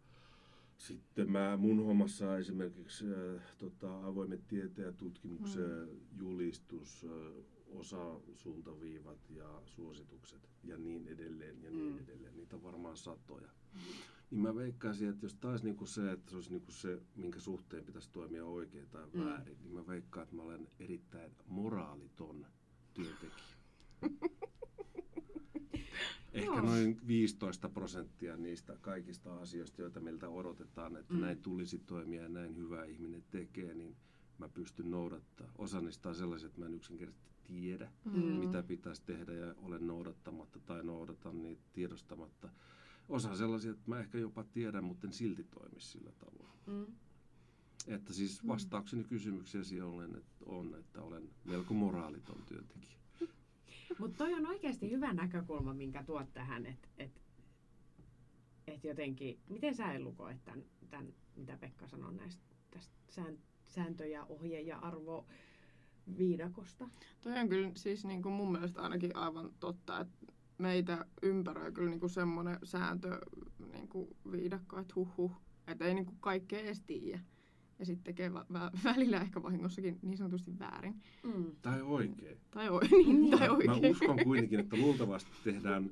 sitten 0.77 1.31
mä 1.33 1.57
mun 1.57 1.85
hommassa 1.85 2.39
esimerkiksi 2.39 3.05
äh, 3.07 3.43
tota, 3.59 4.07
avoimen 4.07 4.43
tieteen 4.49 4.87
ja 4.87 4.93
tutkimuksen 4.93 5.89
mm. 5.89 6.19
julistus, 6.19 7.05
äh, 7.05 7.45
osa 7.79 8.21
suuntaviivat 8.35 9.31
ja 9.31 9.63
suositukset 9.67 10.49
ja 10.65 10.79
niin 10.79 11.09
edelleen 11.09 11.63
ja 11.63 11.71
niin 11.71 11.93
Mm. 11.93 11.99
edelleen. 11.99 12.37
Niitä 12.37 12.57
on 12.57 12.63
varmaan 12.63 12.97
satoja. 12.97 13.49
Niin 14.31 14.41
mä 14.43 14.55
veikkaisin, 14.55 15.09
että 15.09 15.25
jos 15.27 15.35
taas 15.35 15.63
niinku 15.63 15.87
se, 15.87 16.13
että 16.13 16.31
se 16.31 16.37
olisi 16.37 16.51
niinku 16.51 16.71
se, 16.73 16.99
minkä 17.17 17.41
suhteen 17.41 17.85
pitäisi 17.85 18.11
toimia 18.13 18.45
oikein 18.45 18.89
tai 18.91 19.07
Mm. 19.13 19.25
väärin, 19.25 19.59
niin 19.63 19.75
mä 19.75 19.87
veikkaan, 19.87 20.25
että 20.25 20.37
mä 20.37 20.43
olen 20.43 20.69
erittäin 20.81 21.33
moraaliton 21.47 22.47
työntekijä. 22.95 23.57
Ehkä 26.33 26.47
Joo. 26.47 26.61
noin 26.61 27.01
15 27.07 27.69
prosenttia 27.69 28.37
niistä 28.37 28.77
kaikista 28.81 29.35
asioista, 29.41 29.83
joita 29.83 30.01
meiltä 30.01 30.29
odotetaan, 30.29 30.97
että 30.97 31.15
Mm. 31.15 31.21
näin 31.21 31.43
tulisi 31.43 31.79
toimia 31.79 32.23
ja 32.23 32.29
näin 32.29 32.57
hyvä 32.57 32.85
ihminen 32.85 33.25
tekee, 33.31 33.75
niin 33.75 33.97
mä 34.39 34.49
pystyn 34.49 34.91
noudattaa. 34.91 35.53
Osa 35.59 35.81
niistä 35.81 36.09
on 36.09 36.15
sellaisia, 36.15 36.47
että 36.47 36.61
mä 36.61 36.67
en 36.67 36.75
yksinkertaisesti 36.75 37.33
tiedä, 37.45 37.93
Mm. 38.05 38.21
mitä 38.23 38.63
pitäisi 38.63 39.03
tehdä 39.07 39.33
ja 39.33 39.55
olen 39.63 39.87
noudattamatta 39.87 40.59
tai 40.61 40.85
noudatan 40.85 41.43
niitä 41.43 41.63
tiedostamatta. 41.73 42.49
Osa 43.09 43.31
on 43.31 43.37
sellaisia, 43.37 43.71
että 43.71 43.83
mä 43.91 44.01
ehkä 44.01 44.19
jopa 44.19 44.45
tiedän, 44.45 44.85
mutta 44.85 45.07
en 45.07 45.13
silti 45.13 45.45
toimi 45.45 45.81
sillä 45.81 46.13
tavoin. 46.19 46.53
Mm. 46.67 46.95
Että 47.89 48.13
siis 48.13 48.43
Mm. 48.43 48.49
vastaukseni 48.49 49.05
kysymykseesi 49.05 49.81
on, 49.81 50.05
että, 50.17 50.45
on, 50.47 50.75
että 50.75 51.03
olen 51.03 51.31
melko 51.45 51.75
moraaliton 51.75 52.43
työntekijä. 52.47 53.02
Mutta 53.99 54.17
toi 54.17 54.35
on 54.35 54.47
oikeasti 54.47 54.91
hyvä 54.91 55.13
näkökulma, 55.13 55.75
minkä 55.75 56.05
tuot 56.05 56.33
tähän, 56.35 56.67
että 56.67 56.89
et, 56.99 57.23
et 58.67 58.85
jotenkin, 58.85 59.41
miten 59.49 59.75
sä 59.75 60.01
lukoet 60.01 60.45
tämän, 60.45 60.65
tämän, 60.91 61.15
mitä 61.37 61.57
Pekka 61.57 61.89
sanoi 61.89 62.15
näistä 62.15 62.43
tästä 62.71 62.95
sään, 63.09 63.39
sääntö- 63.65 64.07
ja 64.07 64.25
ohje- 64.25 64.61
ja 64.61 64.79
arvo 64.79 65.27
viidakosta? 66.19 66.89
Toi 67.21 67.39
on 67.39 67.49
kyllä 67.49 67.71
siis 67.77 68.05
niin 68.05 68.23
kuin 68.23 68.33
mun 68.33 68.53
mielestä 68.53 68.83
ainakin 68.83 69.17
aivan 69.17 69.51
totta, 69.61 70.01
että 70.01 70.33
meitä 70.59 71.07
ympäröi 71.23 71.73
kyllä 71.73 71.91
niin 71.91 72.01
kuin 72.01 72.11
semmoinen 72.11 72.59
sääntö 72.65 73.19
niin 73.73 73.89
kuin 73.89 74.17
viidakko, 74.33 74.79
että 74.79 74.95
huh 74.95 75.17
huh, 75.17 75.33
että 75.67 75.85
ei 75.85 75.95
niin 75.95 76.07
kuin 76.07 76.19
kaikkea 76.21 76.61
edes 76.61 76.81
tiedä. 76.81 77.21
Ja 77.83 77.87
sitten 77.87 78.05
tekee 78.05 78.29
vä- 78.29 78.47
vä- 78.53 78.79
välillä 78.85 79.21
ehkä 79.21 79.43
vahingossakin 79.43 79.99
niin 80.03 80.17
sanotusti 80.17 80.59
väärin. 80.59 81.03
Mm. 81.23 81.45
Tai 81.63 81.83
oikein. 81.83 82.39
Tai, 82.51 82.69
o- 82.71 82.81
niin, 83.07 83.31
tai 83.31 83.49
Mä 83.49 83.55
oikein. 83.55 83.91
uskon 83.91 84.19
kuitenkin, 84.25 84.61
että 84.61 84.77
luultavasti 84.83 85.31
tehdään 85.45 85.91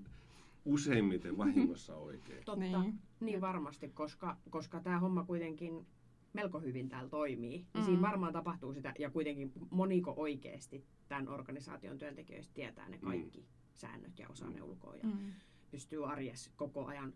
useimmiten 0.65 1.37
vahingossa 1.39 1.97
oikein. 1.97 2.45
Totta, 2.45 2.61
niin, 2.61 2.81
Niin. 2.81 2.99
niin 3.21 3.41
varmasti, 3.41 3.89
koska, 3.89 4.37
koska 4.51 4.81
tämä 4.81 4.99
homma 5.01 5.25
kuitenkin 5.25 5.87
melko 6.33 6.61
hyvin 6.61 6.89
täällä 6.89 7.09
toimii. 7.11 7.59
Mm. 7.75 7.81
Mm. 7.81 7.85
Siinä 7.87 8.03
varmaan 8.03 8.33
tapahtuu 8.33 8.73
sitä, 8.75 8.95
ja 8.99 9.11
kuitenkin 9.11 9.53
moniko 9.71 10.15
oikeasti 10.17 10.85
tämän 11.09 11.29
organisaation 11.29 11.99
työntekijöistä 11.99 12.55
tietää 12.55 12.89
ne 12.89 12.99
kaikki 12.99 13.39
mm. 13.41 13.47
säännöt 13.75 14.19
ja 14.19 14.29
osaa 14.29 14.51
ne 14.51 14.63
ulkoa 14.63 14.97
ja 14.97 15.05
Mm. 15.05 15.19
pystyy 15.71 16.07
arjessa 16.13 16.51
koko 16.57 16.87
ajan 16.87 17.13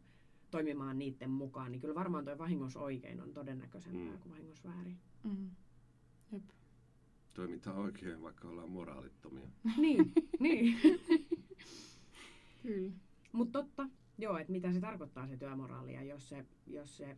toimimaan 0.54 0.98
niiden 0.98 1.30
mukaan, 1.30 1.72
niin 1.72 1.80
kyllä 1.80 1.94
varmaan 1.94 2.24
tuo 2.24 2.38
vahingossa 2.38 2.80
oikein 2.80 3.20
on 3.20 3.32
todennäköisempää 3.32 4.12
Mm. 4.12 4.18
kuin 4.18 4.30
vahingossa 4.32 4.68
väärin. 4.68 4.98
Mm. 5.24 5.50
Jep. 6.32 6.42
Toimitaan 7.34 7.76
oikein, 7.76 8.22
vaikka 8.22 8.48
ollaan 8.48 8.70
moraalittomia. 8.70 9.48
niin, 9.76 10.12
niin. 10.40 10.76
Kyllä. 12.62 12.92
Mutta 13.32 13.62
totta, 13.62 13.88
joo, 14.18 14.38
että 14.38 14.52
mitä 14.52 14.72
se 14.72 14.80
tarkoittaa 14.80 15.26
se 15.26 15.36
työmoraali, 15.36 15.94
ja 15.94 16.02
jos 16.02 16.28
se, 16.28 16.44
jos 16.66 16.96
se 16.96 17.16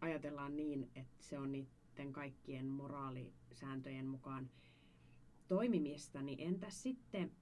ajatellaan 0.00 0.56
niin, 0.56 0.90
että 0.94 1.24
se 1.24 1.38
on 1.38 1.52
niiden 1.52 2.12
kaikkien 2.12 2.66
moraalisääntöjen 2.66 4.06
mukaan 4.06 4.50
toimimista, 5.48 6.22
niin 6.22 6.40
entäs 6.40 6.82
sitten 6.82 7.32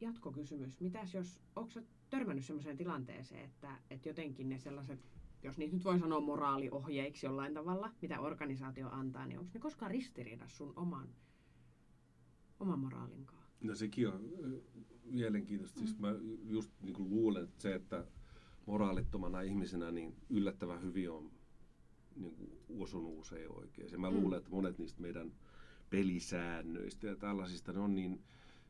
jatkokysymys, 0.00 0.80
mitäs 0.80 1.14
jos, 1.14 1.40
onko 1.56 1.70
törmännyt 2.18 2.44
sellaiseen 2.44 2.76
tilanteeseen, 2.76 3.44
että, 3.44 3.78
että 3.90 4.08
jotenkin 4.08 4.48
ne 4.48 4.58
sellaiset, 4.58 5.00
jos 5.42 5.58
niitä 5.58 5.74
nyt 5.74 5.84
voi 5.84 5.98
sanoa 5.98 6.20
moraaliohjeiksi 6.20 7.26
jollain 7.26 7.54
tavalla, 7.54 7.92
mitä 8.02 8.20
organisaatio 8.20 8.88
antaa, 8.90 9.26
niin 9.26 9.38
onko 9.38 9.50
ne 9.54 9.60
koskaan 9.60 9.90
ristiriidassa 9.90 10.56
sun 10.56 10.72
oman, 10.76 11.08
oman 12.60 12.78
moraalinkaan? 12.78 13.42
No 13.60 13.74
sekin 13.74 14.08
on 14.08 14.30
mielenkiintoista. 15.04 15.78
Siis 15.78 15.98
mä 15.98 16.14
just 16.44 16.70
niin 16.82 16.94
kuin 16.94 17.10
luulen, 17.10 17.44
että 17.44 17.62
se, 17.62 17.74
että 17.74 18.04
moraalittomana 18.66 19.40
ihmisenä 19.40 19.90
niin 19.90 20.16
yllättävän 20.30 20.82
hyvin 20.82 21.10
on 21.10 21.30
niin 22.16 22.34
kuin 22.34 22.50
osunut 22.78 23.18
usein 23.18 23.52
oikein. 23.52 23.92
Ja 23.92 23.98
mä 23.98 24.10
Mm. 24.10 24.16
luulen, 24.16 24.38
että 24.38 24.50
monet 24.50 24.78
niistä 24.78 25.00
meidän 25.02 25.32
pelisäännöistä 25.90 27.06
ja 27.06 27.16
tällaisista, 27.16 27.72
ne 27.72 27.78
on 27.80 27.94
niin 27.94 28.22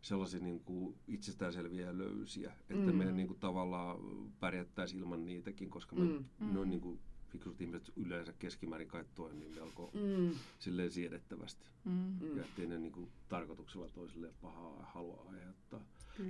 sellaisia 0.04 0.40
niin 0.40 0.60
kuin 0.60 0.94
itsestäänselviä 1.08 1.98
löysiä, 1.98 2.52
että 2.70 2.92
Mm. 2.92 2.96
me 2.96 3.12
niin 3.12 3.26
kuin 3.28 3.40
tavallaan 3.40 3.98
pärjättäisiin 4.40 5.00
ilman 5.00 5.24
niitäkin, 5.24 5.70
koska 5.70 5.96
me, 5.96 6.04
Mm. 6.04 6.24
ne 6.52 6.58
on 6.58 6.66
Mm. 6.66 6.70
niin 6.70 6.80
kuin 6.80 7.00
fiksut 7.28 7.60
ihmiset 7.60 7.92
yleensä 7.96 8.32
keskimäärin 8.38 8.88
kai 8.88 9.04
toimii 9.14 9.48
melko 9.48 9.90
Mm. 9.94 10.30
silleen 10.58 10.90
siedettävästi. 10.90 11.66
Mm. 11.84 11.92
Mm. 11.92 12.36
Ja 12.36 12.44
ettei 12.44 12.66
ne 12.66 12.78
niin 12.78 12.92
kuin 12.92 13.08
tarkoituksella 13.28 13.88
toisille 13.88 14.32
pahaa 14.42 14.82
halua 14.92 15.26
aiheuttaa. 15.28 15.80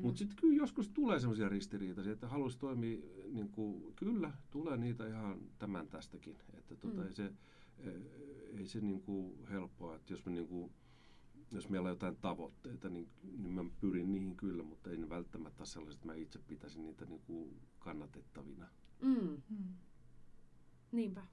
Mutta 0.02 0.18
sitten 0.18 0.36
kyllä 0.40 0.56
joskus 0.56 0.88
tulee 0.88 1.20
semmoisia 1.20 1.48
ristiriitaisia, 1.48 2.12
että 2.12 2.28
haluaisi 2.28 2.58
toimia, 2.58 2.98
niin 3.32 3.48
kuin, 3.48 3.92
kyllä 3.96 4.32
tulee 4.50 4.76
niitä 4.76 5.06
ihan 5.08 5.38
tämän 5.58 5.88
tästäkin. 5.88 6.36
Että 6.58 6.76
tota, 6.76 7.00
Mm. 7.00 7.06
ei 7.06 7.12
se, 7.12 7.32
eh, 7.78 7.92
ei 8.58 8.66
se 8.66 8.80
niin 8.80 9.02
kuin 9.02 9.46
helppoa, 9.50 9.96
että 9.96 10.12
jos, 10.12 10.26
me 10.26 10.32
niin 10.32 10.48
kuin, 10.48 10.70
jos 11.54 11.68
meillä 11.68 11.86
on 11.86 11.92
jotain 11.92 12.16
tavoitteita, 12.16 12.88
niin, 12.88 13.08
niin 13.38 13.52
mä 13.52 13.64
pyrin 13.80 14.12
niihin 14.12 14.36
kyllä, 14.36 14.62
mutta 14.62 14.90
ei 14.90 14.96
ne 14.96 15.08
välttämättä 15.08 15.60
ole 15.60 15.66
sellaiset, 15.66 15.98
että 15.98 16.06
mä 16.06 16.14
itse 16.14 16.38
pitäisin 16.38 16.84
niitä 16.84 17.06
niin 17.06 17.20
kuin 17.20 17.60
kannatettavina. 17.78 18.68
Mm. 19.02 19.42
Mm. 19.48 19.74
Niinpä. 20.92 21.26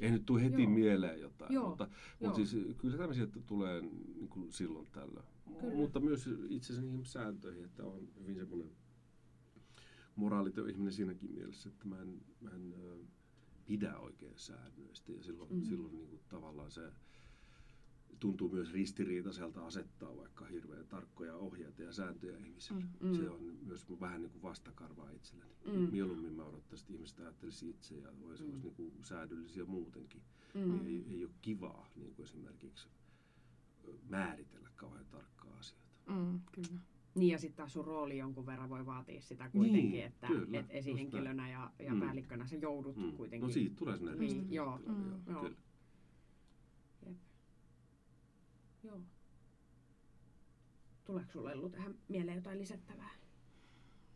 Ei 0.00 0.10
nyt 0.10 0.26
tule 0.26 0.42
heti 0.42 0.62
Joo. 0.62 0.70
mieleen 0.70 1.20
jotain, 1.20 1.54
Joo, 1.54 1.68
mutta, 1.68 1.84
joo. 2.20 2.30
mutta 2.30 2.46
siis 2.46 2.76
kyllä 2.76 2.96
tämmöisiä 2.96 3.24
että 3.24 3.40
tulee 3.40 3.80
niin 3.80 4.28
kuin 4.28 4.52
silloin 4.52 4.86
tällä. 4.92 5.22
Kyllä. 5.60 5.74
Mutta 5.74 6.00
myös 6.00 6.28
itse 6.48 6.72
asiassa 6.72 6.90
niihin 6.90 7.04
sääntöihin, 7.04 7.64
että 7.64 7.84
on 7.84 8.08
hyvin 8.20 8.36
semmoinen 8.36 8.70
moraaliton 10.16 10.70
ihminen 10.70 10.92
siinäkin 10.92 11.32
mielessä, 11.32 11.68
että 11.68 11.88
mä 11.88 12.00
en, 12.00 12.20
mä 12.40 12.50
en 12.50 12.74
ö, 12.78 12.98
pidä 13.66 13.98
oikein 13.98 14.38
säännöistä 14.38 15.12
ja 15.12 15.22
silloin, 15.22 15.52
mm. 15.52 15.62
silloin 15.62 15.96
niin 15.96 16.08
kuin 16.08 16.20
tavallaan 16.28 16.70
se 16.70 16.92
tuntuu 18.20 18.48
myös 18.48 18.72
ristiriitaiselta 18.72 19.66
asettaa 19.66 20.16
vaikka 20.16 20.44
hirveän 20.44 20.86
tarkkoja 20.86 21.36
ohjeita 21.36 21.82
ja 21.82 21.92
sääntöjä 21.92 22.38
ihmisille. 22.38 22.84
Mm. 23.00 23.14
Se 23.14 23.30
on 23.30 23.40
myös 23.66 23.86
vähän 24.00 24.22
niin 24.22 24.30
kuin 24.30 24.42
vastakarvaa 24.42 25.10
itselleni. 25.10 25.50
Mm. 25.66 25.72
Mieluummin 25.92 26.32
mä 26.32 26.44
odottaisin, 26.44 26.84
että 26.84 26.94
ihmiset 26.94 27.18
ajattelisi 27.18 27.70
itse 27.70 27.94
ja 27.98 28.08
olisi 28.22 28.44
Mm. 28.44 28.50
mm. 28.50 28.60
niin 28.62 28.74
kuin 28.74 28.92
säädyllisiä 29.02 29.64
muutenkin. 29.64 30.22
Mm. 30.54 30.60
Mm. 30.60 30.86
Ei, 30.86 31.04
ei 31.10 31.24
ole 31.24 31.32
kivaa 31.42 31.90
niin 31.96 32.14
kuin 32.14 32.24
esimerkiksi 32.24 32.88
määritellä 34.08 34.68
kauhean 34.76 35.06
tarkkaa 35.10 35.56
asioita. 35.58 35.88
Mm, 36.06 36.40
kyllä. 36.52 36.80
Niin 37.14 37.30
ja 37.32 37.38
sitten 37.38 37.56
taas 37.56 37.72
sun 37.72 37.84
rooli 37.84 38.18
jonkun 38.18 38.46
verran 38.46 38.68
voi 38.70 38.86
vaatia 38.86 39.20
sitä 39.20 39.48
kuitenkin, 39.48 39.90
Niin, 39.90 40.04
että 40.06 40.26
kyllä, 40.26 40.58
et 40.60 40.66
esihenkilönä 40.70 41.50
ja, 41.50 41.70
ja 41.78 41.94
Mm. 41.94 42.00
päällikkönä 42.00 42.46
sä 42.46 42.56
joudut 42.56 42.96
Mm. 42.96 43.12
kuitenkin. 43.12 43.46
No 43.46 43.52
siitä 43.52 43.76
tulee 43.76 43.96
sinne 43.96 44.10
Niin, 44.12 44.20
ristiriita. 44.20 44.54
joo, 44.54 44.78
Mm. 44.86 44.94
joo, 45.10 45.18
joo. 45.26 45.42
kyllä. 45.42 45.56
Joo. 48.82 49.00
Tuleeko 51.04 51.32
sulle 51.32 51.52
Ellu 51.52 51.68
tähän 51.68 51.98
mieleen 52.08 52.36
jotain 52.36 52.58
lisättävää 52.58 53.18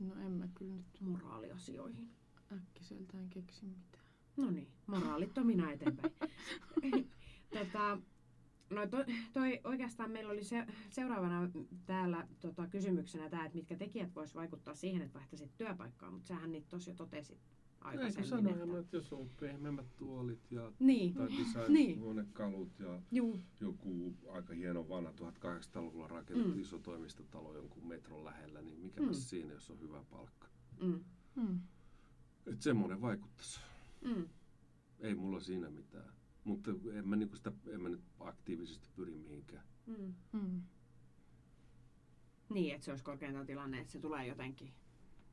No 0.03 0.15
en 0.27 0.33
mä 0.33 0.49
kyllä 0.55 0.75
nyt 0.75 1.01
moraaliasioihin? 1.01 2.11
äkkiseltään 2.53 3.29
keksi 3.29 3.67
mitään. 3.67 4.05
No 4.37 4.51
niin, 4.51 4.69
moraalittomina 4.87 5.73
eteenpäin. 5.73 6.15
tota, 7.59 7.99
no 8.71 8.87
to, 8.87 8.97
toi 9.33 9.61
oikeastaan 9.65 10.11
meillä 10.11 10.33
oli 10.33 10.45
se, 10.45 10.67
seuraavana 10.91 11.51
täällä 11.87 12.29
tota, 12.41 12.67
kysymyksenä 12.67 13.29
tämä, 13.29 13.45
että 13.45 13.59
mitkä 13.59 13.77
tekijät 13.77 14.15
vois 14.15 14.35
vaikuttaa 14.35 14.75
siihen, 14.75 15.03
että 15.03 15.19
vaihtaisit 15.19 15.57
työpaikkaa, 15.57 16.11
mutta 16.11 16.27
sähän 16.27 16.53
niitä 16.53 16.69
tuossa 16.69 16.91
jo 16.91 16.95
totesit 17.83 18.19
Eikö 18.19 18.21
aikaisemmin. 18.21 18.59
sanoa, 18.59 18.79
että 18.79 18.97
jos 18.97 19.13
on 19.13 19.31
pehmeämmät 19.41 19.97
tuolit 19.97 20.51
ja 20.51 20.73
Niin, 20.79 21.15
tai 21.15 21.27
Niin. 21.29 21.39
design-huonekalut 21.47 22.79
ja 22.79 23.01
juu, 23.11 23.41
joku 23.61 24.15
aika 24.33 24.55
hieno 24.55 24.89
vanha 24.89 25.13
1800-luvulla 25.13 26.09
rakennettu 26.09 26.55
Mm. 26.55 26.61
iso 26.61 26.79
toimistotalo 26.79 27.55
jonkun 27.57 27.87
metron 27.89 28.25
lähellä, 28.25 28.63
niin 28.63 28.79
mikä 28.81 29.01
Mm. 29.01 29.13
siinä, 29.15 29.53
jos 29.55 29.71
on 29.71 29.81
hyvä 29.81 30.05
palkka. 30.11 30.49
mm, 30.81 31.05
Mm. 31.37 31.61
Että 32.47 32.63
semmoinen 32.65 33.01
vaikuttaisi. 33.01 33.61
mm, 34.05 34.29
Ei 35.01 35.15
mulla 35.15 35.41
siinä 35.41 35.71
mitään. 35.71 36.13
Mutta 36.45 36.71
en 36.95 37.09
mä, 37.09 37.17
niinku 37.17 37.37
sitä, 37.37 37.53
en 37.71 37.83
mä 37.83 37.89
nyt 37.89 38.01
aktiivisesti 38.21 38.89
pyri 38.97 39.15
mihinkään. 39.15 39.65
mm. 39.87 40.15
Mm. 40.33 40.63
Niin, 42.49 42.75
että 42.75 42.85
se 42.85 42.91
olisi 42.91 43.05
korkeintaan 43.05 43.47
tilanne, 43.47 43.81
että 43.81 43.93
se 43.93 43.99
tulee 43.99 44.27
jotenkin, 44.27 44.73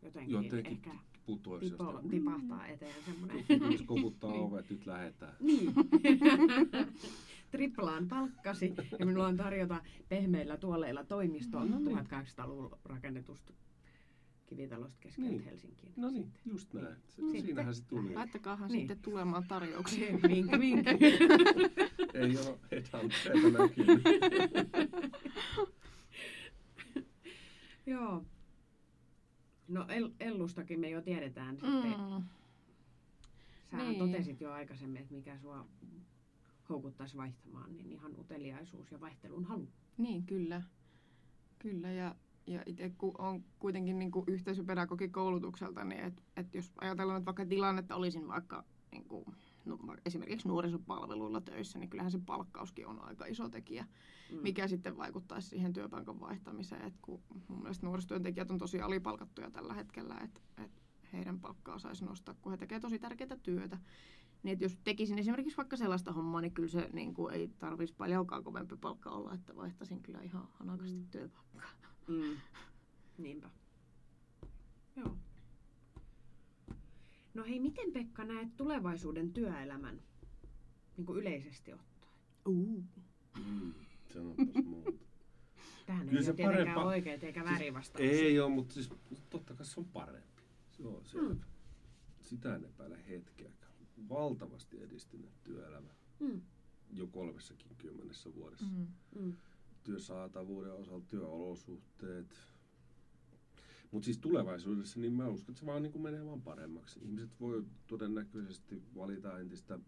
jotenkin, 0.01 0.33
Jotenkin 0.33 0.65
ehkä 0.71 0.91
putoisi 1.25 1.69
tipo, 1.69 1.83
jostain. 1.83 2.09
tipahtaa 2.09 2.67
eteen 2.67 3.03
semmoinen. 3.05 3.45
Tulisi 3.59 3.83
koputtaa 3.83 4.31
Niin. 4.31 4.43
ovet, 4.43 4.69
nyt 4.69 4.85
lähetään. 4.85 5.33
Niin. 5.39 5.73
Triplaan 7.51 8.07
palkkasi 8.07 8.73
ja 8.99 9.05
minulla 9.05 9.27
on 9.27 9.37
tarjota 9.37 9.81
pehmeillä 10.09 10.57
tuoleilla 10.57 11.03
toimistoon 11.03 11.71
No 11.71 11.79
niin. 11.79 11.97
1800-luvulla 11.97 12.77
rakennetusta 12.85 13.53
kivitalosta 14.45 14.97
keskeltä 14.99 15.29
Niin. 15.29 15.43
Helsinkiin. 15.43 15.93
No 15.97 16.09
niin, 16.09 16.31
just 16.45 16.73
näin. 16.73 16.95
Se, 17.07 17.15
Sitten. 17.21 17.41
siinähän 17.41 17.75
se 17.75 17.83
tuli. 17.87 18.13
Laittakaahan 18.15 18.71
Niin. 18.71 18.79
sitten 18.79 18.99
tulemaan 18.99 19.43
tarjouksia. 19.47 20.07
Vinkki, 20.29 20.59
vinkki. 20.59 20.89
Ei 22.13 22.37
ole 22.37 22.59
headhuntereita. 22.71 23.59
Joo. 27.85 28.25
No 29.69 29.85
El- 29.87 30.11
Ellustakin 30.19 30.79
me 30.79 30.89
jo 30.89 31.01
tiedetään 31.01 31.55
sitten. 31.55 31.91
Mm. 31.91 32.23
Sähän 33.71 33.87
Niin. 33.87 33.99
totesit 33.99 34.41
jo 34.41 34.51
aikaisemmin, 34.51 35.01
että 35.01 35.13
mikä 35.13 35.37
sua 35.37 35.65
houkuttaisi 36.69 37.17
vaihtamaan, 37.17 37.75
niin 37.77 37.91
ihan 37.91 38.19
uteliaisuus 38.19 38.91
ja 38.91 38.99
vaihtelun 38.99 39.45
halu. 39.45 39.67
Niin, 39.97 40.23
kyllä. 40.25 40.61
Kyllä, 41.59 41.91
ja, 41.91 42.15
ja 42.47 42.63
itse 42.65 42.89
kun 42.97 43.11
on 43.17 43.43
kuitenkin 43.59 43.99
niin 43.99 44.11
kuin 44.11 44.25
yhteisöpedagogikoulutukselta, 44.27 45.83
niin 45.83 46.01
et, 46.03 46.23
et 46.37 46.55
jos 46.55 46.71
ajatellaan, 46.81 47.17
että 47.17 47.25
vaikka 47.25 47.45
tilannetta 47.45 47.95
olisin 47.95 48.27
vaikka 48.27 48.63
niin 48.91 49.03
kuin, 49.05 49.25
esimerkiksi 50.05 50.47
nuorisopalveluilla 50.47 51.41
töissä, 51.41 51.79
niin 51.79 51.89
kyllähän 51.89 52.11
se 52.11 52.19
palkkauskin 52.25 52.87
on 52.87 53.01
aika 53.03 53.25
iso 53.25 53.49
tekijä, 53.49 53.85
Mm. 54.31 54.37
mikä 54.41 54.67
sitten 54.67 54.97
vaikuttaisi 54.97 55.47
siihen 55.49 55.73
työpaikan 55.73 56.19
vaihtamiseen. 56.19 56.81
Et 56.85 56.93
kun 57.01 57.21
mun 57.47 57.59
mielestä 57.61 57.85
nuorisotyöntekijät 57.85 58.51
on 58.51 58.57
tosi 58.57 58.81
alipalkattuja 58.81 59.51
tällä 59.51 59.73
hetkellä, 59.73 60.15
että 60.23 60.41
et 60.63 60.71
heidän 61.13 61.39
palkkaa 61.39 61.79
saisi 61.79 62.05
nostaa, 62.05 62.35
kun 62.41 62.51
he 62.51 62.57
tekevät 62.57 62.81
tosi 62.81 62.99
tärkeää 62.99 63.37
työtä. 63.43 63.77
Niin 64.43 64.53
että 64.53 64.65
jos 64.65 64.77
tekisin 64.83 65.19
esimerkiksi 65.19 65.57
vaikka 65.57 65.77
sellaista 65.77 66.11
hommaa, 66.13 66.41
niin 66.41 66.53
kyllä 66.53 66.69
se 66.69 66.89
niin 66.93 67.13
kuin, 67.13 67.33
ei 67.33 67.47
tarvitsisi 67.47 67.97
paljonkaan 67.97 68.43
kovempi 68.43 68.75
palkka 68.77 69.09
olla, 69.09 69.33
että 69.33 69.55
vaihtaisin 69.55 70.01
kyllä 70.03 70.21
ihan 70.21 70.47
hanakasti 70.51 70.95
Mm. 70.97 71.07
työpaikkaa. 71.11 71.91
Mm. 72.07 72.37
Niinpä. 73.23 73.49
Joo. 74.95 75.17
No 77.33 77.43
hei, 77.43 77.59
miten 77.59 77.91
Pekka 77.91 78.23
näet 78.23 78.57
tulevaisuuden 78.57 79.33
työelämän 79.33 80.01
niin 80.97 81.05
kuin 81.05 81.19
yleisesti 81.19 81.73
ottaen? 81.73 82.13
Uh. 82.47 82.83
Mm, 83.45 83.73
sanopas 84.13 84.47
muuta. 84.65 84.91
Tähän 85.85 86.07
Kyllä 86.07 86.19
ei 86.19 86.23
se 86.25 86.31
ole 86.31 86.35
tietenkään 86.37 86.67
parempa- 86.77 86.85
oikeita 86.87 87.25
eikä 87.25 87.43
väärin 87.43 87.73
vastauksia. 87.73 88.11
Ei 88.11 88.39
ole, 88.39 88.49
mutta 88.49 88.73
siis 88.73 88.89
totta 89.29 89.53
kai 89.53 89.65
se 89.65 89.79
on 89.79 89.85
parempi. 89.85 90.43
Se 90.71 90.87
on 90.87 91.05
selvä. 91.05 91.29
Mm. 91.33 91.39
Sitä 92.21 92.55
en 92.55 92.65
epäile 92.65 92.99
hetkeäkään. 93.09 93.71
Valtavasti 94.09 94.81
edistynyt 94.83 95.43
työelämä 95.43 95.89
Mm. 96.19 96.41
jo 96.93 97.07
kolmessakin 97.07 97.75
kymmenessä 97.77 98.35
vuodessa. 98.35 98.65
Mm. 98.65 98.87
Mm. 99.21 99.33
Työsaatavuuden 99.83 100.73
osalta, 100.73 101.05
työolosuhteet. 101.07 102.39
Mutta 103.91 104.05
siis 104.05 104.17
tulevaisuudessa, 104.17 104.99
niin 104.99 105.13
mä 105.13 105.27
uskon, 105.27 105.51
että 105.51 105.59
se 105.59 105.65
vaan 105.65 105.83
niin 105.83 105.91
kuin 105.91 106.01
menee 106.01 106.25
vaan 106.25 106.41
paremmaksi. 106.41 106.99
Ihmiset 107.03 107.29
voi 107.39 107.65
todennäköisesti 107.87 108.83
valita 108.95 109.39
entistä 109.39 109.79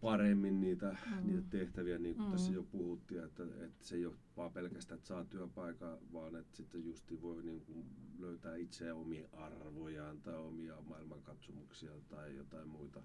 paremmin 0.00 0.60
niitä, 0.60 0.96
Mm. 1.06 1.26
niitä 1.26 1.46
tehtäviä, 1.50 1.98
niin 1.98 2.14
kuin 2.16 2.26
Mm. 2.26 2.32
tässä 2.32 2.52
jo 2.52 2.62
puhuttiin, 2.62 3.24
että, 3.24 3.42
että 3.60 3.84
se 3.86 3.96
ei 3.96 4.06
ole 4.06 4.14
vaan 4.36 4.52
pelkästään, 4.52 4.96
että 4.98 5.08
saa 5.08 5.24
työpaikan, 5.24 5.98
vaan 6.12 6.36
että 6.36 6.56
sitten 6.56 6.84
justi 6.84 7.22
voi 7.22 7.42
niin 7.42 7.60
kuin 7.60 7.86
löytää 8.18 8.56
itseä 8.56 8.94
omia 8.94 9.28
arvojaan 9.32 10.20
tai 10.20 10.36
omia 10.36 10.80
maailmankatsomuksiaan 10.88 12.02
tai 12.08 12.36
jotain 12.36 12.68
muita 12.68 13.02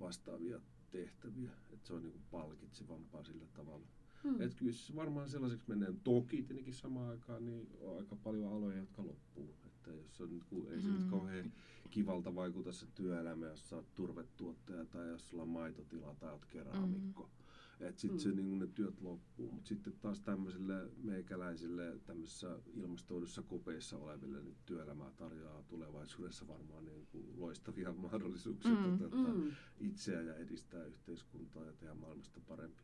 vastaavia 0.00 0.60
tehtäviä. 0.90 1.50
Että 1.72 1.86
se 1.86 1.94
on 1.94 2.02
niin 2.02 2.12
kuin 2.12 2.24
palkitsevampaa 2.30 3.24
sillä 3.24 3.44
tavalla. 3.54 3.86
Mm. 4.26 4.40
Et 4.42 4.54
kyllä 4.54 4.72
se 4.72 4.96
varmaan 4.96 5.28
sellaiseksi 5.28 5.68
menee. 5.68 5.94
Toki 6.04 6.42
tietenkin 6.42 6.74
samaan 6.74 7.10
aikaan 7.10 7.44
niin 7.46 7.68
on 7.80 7.96
aika 7.98 8.16
paljon 8.16 8.52
aloja, 8.52 8.78
jotka 8.78 9.04
loppuu. 9.06 9.54
Että 9.66 9.90
jos 9.90 10.20
on, 10.20 10.34
nyt, 10.34 10.44
kun 10.44 10.72
ei 10.72 10.80
se 10.80 10.88
nyt 10.88 11.00
Mm. 11.04 11.10
kauhean 11.10 11.52
kivalta 11.90 12.34
vaikuta 12.34 12.72
se 12.72 12.86
työelämä, 12.94 13.46
jos 13.46 13.68
sä 13.68 13.76
oot 13.76 13.94
turvetuottaja 13.94 14.84
tai 14.84 15.08
jos 15.08 15.28
sulla 15.28 15.42
on 15.42 15.48
maitotila 15.48 16.14
tai 16.14 16.32
oot 16.32 16.44
keraamikko. 16.46 17.22
Mm. 17.22 17.86
Että 17.86 18.00
sitten 18.00 18.16
Mm. 18.18 18.22
se, 18.22 18.30
niin 18.42 18.58
ne 18.58 18.66
työt 18.66 19.00
loppuu. 19.00 19.50
Mutta 19.52 19.68
sitten 19.68 19.92
taas 20.00 20.20
tämmöisille 20.20 20.90
meikäläisille 21.02 21.98
tämmöisissä 22.06 22.58
ilmastoidussa 22.74 23.42
kopeissa 23.42 23.98
oleville 23.98 24.42
niin 24.42 24.56
työelämää 24.66 25.10
tarjoaa 25.16 25.62
tulevaisuudessa 25.62 26.48
varmaan 26.48 26.84
niin 26.84 27.06
kuin 27.06 27.24
loistavia 27.36 27.92
mahdollisuuksia 28.10 28.70
mm. 28.74 28.90
toteuttaa 28.98 29.34
Mm. 29.34 29.50
itseä 29.80 30.22
ja 30.22 30.34
edistää 30.36 30.84
yhteiskuntaa 30.84 31.64
ja 31.64 31.72
tehdä 31.72 31.94
maailmasta 31.94 32.40
parempi. 32.48 32.82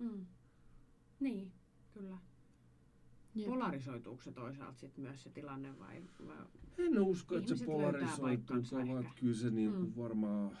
Mm. 0.00 0.26
Niin, 1.22 1.52
kyllä. 1.94 2.18
Jep. 3.34 3.48
Polarisoituuko 3.48 4.22
se 4.22 4.32
toisaalta 4.32 4.78
sit 4.78 4.98
myös 4.98 5.22
se 5.22 5.30
tilanne 5.30 5.78
vai, 5.78 6.02
vai 6.26 6.36
En 6.78 6.98
usko, 7.00 7.36
että 7.36 7.54
se 7.56 7.64
polarisoituu, 7.64 8.56
vaan 8.72 9.10
kyllä 9.20 9.34
se 9.34 9.50
niin 9.50 9.72
kuin 9.72 9.88
Mm. 9.88 9.96
varmaan, 9.96 10.58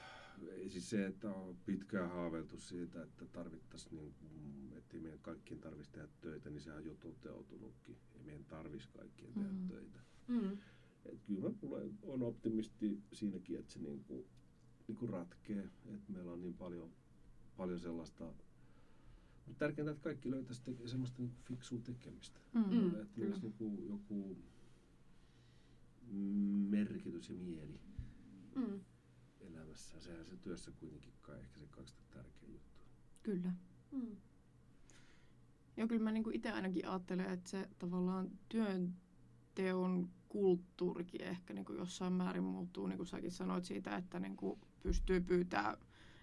siis 0.68 0.90
se, 0.90 1.06
että 1.06 1.30
on 1.30 1.56
pitkään 1.66 2.10
haaveiltu 2.10 2.58
siitä, 2.58 3.02
että 3.02 3.26
tarvittaisiin, 3.26 3.96
niin 3.96 4.14
kuin, 4.14 4.72
että 4.78 4.96
ei 4.96 5.00
meidän 5.02 5.18
kaikkien 5.18 5.60
tarvitsisi 5.60 5.92
tehdä 5.92 6.08
töitä, 6.20 6.50
niin 6.50 6.60
sehän 6.60 6.78
on 6.78 6.84
jo 6.86 6.94
toteutunutkin. 6.94 7.96
Ei 8.14 8.22
meidän 8.24 8.44
tarvitsisi 8.44 8.92
kaikkien 8.98 9.32
tehdä 9.32 9.48
Mm. 9.52 9.68
töitä. 9.68 9.98
mm. 10.28 10.58
Et 11.04 11.20
kyllä 11.26 11.40
mä 11.48 11.54
olen, 11.62 11.98
on 12.02 12.22
optimisti 12.22 13.02
siinäkin, 13.12 13.58
että 13.58 13.72
se 13.72 13.78
niin 13.78 14.04
kuin, 14.04 14.26
niin 14.88 14.96
kuin 14.96 15.08
ratkee, 15.10 15.64
että 15.94 16.12
meillä 16.12 16.32
on 16.32 16.40
niin 16.40 16.54
paljon, 16.54 16.90
paljon 17.56 17.80
sellaista 17.80 18.34
mutta 19.46 19.58
tärkeintä, 19.58 19.90
että 19.92 20.02
kaikki 20.04 20.30
löytäisi 20.30 20.62
teke, 20.62 20.88
semmoista 20.88 21.22
niin 21.22 21.30
kuin 21.30 21.44
fiksua 21.44 21.78
tekemistä. 21.78 22.40
Mm. 22.54 22.64
Mm. 22.70 22.86
Että 22.86 23.06
kyllä. 23.14 23.28
olisi 23.28 23.46
joku, 23.46 23.84
joku 23.88 24.36
merkitys 26.70 27.28
ja 27.28 27.34
mieli 27.34 27.80
Mm. 28.56 28.80
elämässä. 29.40 30.00
Sehän 30.00 30.26
se 30.26 30.36
työssä 30.36 30.70
kuitenkin 30.70 31.12
kai 31.22 31.40
ehkä 31.40 31.60
se 31.60 31.66
kaikista 31.66 32.02
tärkein 32.10 32.52
juttu. 32.52 32.82
Kyllä. 33.22 33.52
Mm. 33.92 34.16
Joo, 35.76 35.88
kyllä 35.88 36.02
mä 36.02 36.12
niinku 36.12 36.30
itse 36.30 36.50
ainakin 36.50 36.88
ajattelen, 36.88 37.30
että 37.30 37.50
se 37.50 37.68
tavallaan 37.78 38.30
työnteon 38.48 40.08
kulttuurikin 40.28 41.20
ehkä 41.22 41.54
niinku 41.54 41.72
jossain 41.72 42.12
määrin 42.12 42.44
muuttuu, 42.44 42.86
niin 42.86 42.96
kuin 42.96 43.06
säkin 43.06 43.30
sanoit 43.30 43.64
siitä, 43.64 43.96
että 43.96 44.20
niinku 44.20 44.58
pystyy 44.82 45.20
pyytämään 45.20 45.76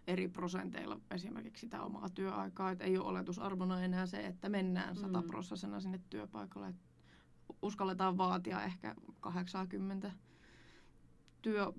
eri 0.09 0.27
prosenteilla 0.27 0.99
esimerkiksi 1.11 1.61
sitä 1.61 1.83
omaa 1.83 2.09
työaikaa, 2.09 2.71
että 2.71 2.83
ei 2.83 2.97
ole 2.97 3.07
oletusarvona 3.07 3.81
enää 3.81 4.05
se, 4.05 4.25
että 4.25 4.49
mennään 4.49 4.95
Mm. 4.95 5.01
sataprosessina 5.01 5.79
sinne 5.79 5.99
työpaikalle. 6.09 6.67
Et 6.67 6.75
uskalletaan 7.61 8.17
vaatia 8.17 8.63
ehkä 8.63 8.95
80 9.19 10.11
työ, 11.41 11.73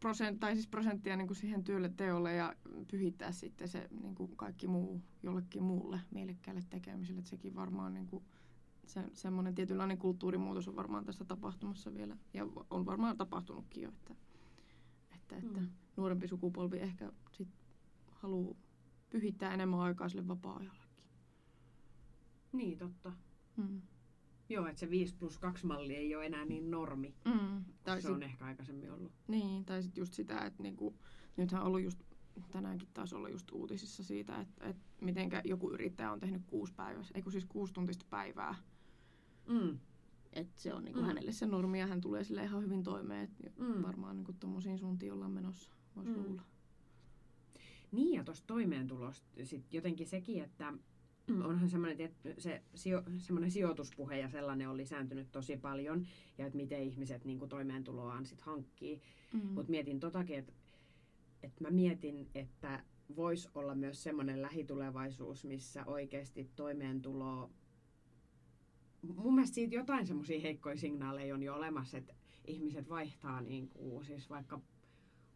prosent, 0.00 0.40
tai 0.40 0.54
siis 0.54 0.66
prosenttia 0.68 1.16
niin 1.16 1.26
kuin 1.26 1.36
siihen 1.36 1.64
työlle 1.64 1.92
teolle 1.96 2.34
ja 2.34 2.54
pyhittää 2.90 3.32
sitten 3.32 3.68
se 3.68 3.88
niin 4.02 4.14
kuin 4.14 4.36
kaikki 4.36 4.66
muu 4.66 5.02
jollekin 5.22 5.62
muulle 5.62 6.00
mielekkäälle 6.10 6.62
tekemiselle. 6.70 7.18
Et 7.20 7.26
sekin 7.26 7.54
varmaan 7.54 7.94
niin 7.94 8.06
kuin, 8.06 8.24
se, 8.86 9.04
semmoinen 9.12 9.54
tietynlainen 9.54 9.98
kulttuurimuutos 9.98 10.68
on 10.68 10.76
varmaan 10.76 11.04
tässä 11.04 11.24
tapahtumassa 11.24 11.94
vielä 11.94 12.16
ja 12.34 12.46
on 12.70 12.86
varmaan 12.86 13.16
tapahtunutkin 13.16 13.82
jo, 13.82 13.88
että, 13.88 14.14
että, 15.14 15.36
että 15.36 15.60
Mm. 15.60 15.68
nuorempi 15.96 16.28
sukupolvi 16.28 16.76
ehkä 16.78 17.12
sit 17.32 17.48
haluaa 18.22 18.54
pyhittää 19.10 19.54
enemmän 19.54 19.80
aikaa 19.80 20.08
sille 20.08 20.28
vapaa-ajallekin. 20.28 21.04
Niin, 22.52 22.78
totta. 22.78 23.12
Mm. 23.56 23.82
Joo, 24.48 24.66
että 24.66 24.80
se 24.80 24.90
5 24.90 25.16
plus 25.16 25.38
2 25.38 25.66
malli 25.66 25.94
ei 25.96 26.14
ole 26.16 26.26
enää 26.26 26.44
niin 26.44 26.70
normi. 26.70 27.14
Mm. 27.24 27.64
Tai 27.84 28.02
se 28.02 28.06
sit, 28.06 28.14
on 28.14 28.22
ehkä 28.22 28.44
aikaisemmin 28.44 28.92
ollut. 28.92 29.12
Niin, 29.28 29.64
tai 29.64 29.82
sitten 29.82 30.00
just 30.02 30.14
sitä, 30.14 30.38
että 30.38 30.62
niinku, 30.62 30.94
nythän 31.36 31.60
on 31.60 31.66
ollut 31.66 31.82
just, 31.82 31.98
tänäänkin 32.50 32.88
taisi 32.94 33.14
olla 33.14 33.28
just 33.28 33.50
uutisissa 33.52 34.04
siitä, 34.04 34.40
että, 34.40 34.64
että 34.66 34.82
mitenkä 35.00 35.42
joku 35.44 35.70
yrittäjä 35.72 36.12
on 36.12 36.20
tehnyt 36.20 36.42
kuusi 36.46 36.74
päivää, 36.74 37.04
eikö 37.14 37.30
siis 37.30 37.44
kuusi 37.44 37.72
tuntista 37.72 38.06
päivää. 38.10 38.54
Mm. 39.48 39.78
Että 40.32 40.60
se 40.60 40.74
on 40.74 40.84
niinku 40.84 41.00
Mm. 41.00 41.06
hänelle 41.06 41.32
se 41.32 41.46
normi 41.46 41.80
ja 41.80 41.86
hän 41.86 42.00
tulee 42.00 42.24
sille 42.24 42.44
ihan 42.44 42.62
hyvin 42.62 42.82
toimeen. 42.82 43.30
Et 43.44 43.58
Mm. 43.58 43.82
Varmaan 43.82 44.16
niinku 44.16 44.32
tommosiin 44.32 44.78
suuntiin 44.78 45.12
ollaan 45.12 45.30
menossa, 45.32 45.70
voisi 45.96 46.10
mm. 46.10 46.16
luulla. 46.16 46.42
Niin, 47.92 48.14
ja 48.14 48.24
tuosta 48.24 48.46
toimeentulosta 48.46 49.28
sit 49.44 49.74
jotenkin 49.74 50.06
sekin, 50.06 50.44
että 50.44 50.72
onhan 51.44 51.68
semmoinen, 51.68 52.10
se 52.38 52.62
sijo, 52.74 53.02
semmoinen 53.18 53.50
sijoituspuhe 53.50 54.18
ja 54.18 54.28
sellainen 54.28 54.68
on 54.68 54.76
lisääntynyt 54.76 55.32
tosi 55.32 55.56
paljon, 55.56 56.06
ja 56.38 56.46
että 56.46 56.56
miten 56.56 56.82
ihmiset 56.82 57.24
niin 57.24 57.38
kuin 57.38 57.48
toimeentuloaan 57.48 58.26
sit 58.26 58.40
hankkii. 58.40 59.00
Mm. 59.32 59.46
Mutta 59.46 59.70
mietin 59.70 60.00
totakin, 60.00 60.38
että, 60.38 60.52
että 61.42 61.64
mä 61.64 61.70
mietin, 61.70 62.28
että 62.34 62.84
voisi 63.16 63.48
olla 63.54 63.74
myös 63.74 64.02
semmoinen 64.02 64.42
lähitulevaisuus, 64.42 65.44
missä 65.44 65.84
oikeasti 65.84 66.50
toimeentulo... 66.56 67.50
Mun 69.16 69.34
mielestä 69.34 69.54
siitä 69.54 69.74
jotain 69.74 70.06
semmoisia 70.06 70.40
heikkoja 70.40 70.76
signaaleja 70.76 71.34
on 71.34 71.42
jo 71.42 71.54
olemassa, 71.54 71.98
että 71.98 72.14
ihmiset 72.46 72.88
vaihtaa 72.88 73.40
niin 73.40 73.68
kuin, 73.68 74.04
siis 74.04 74.30
vaikka 74.30 74.60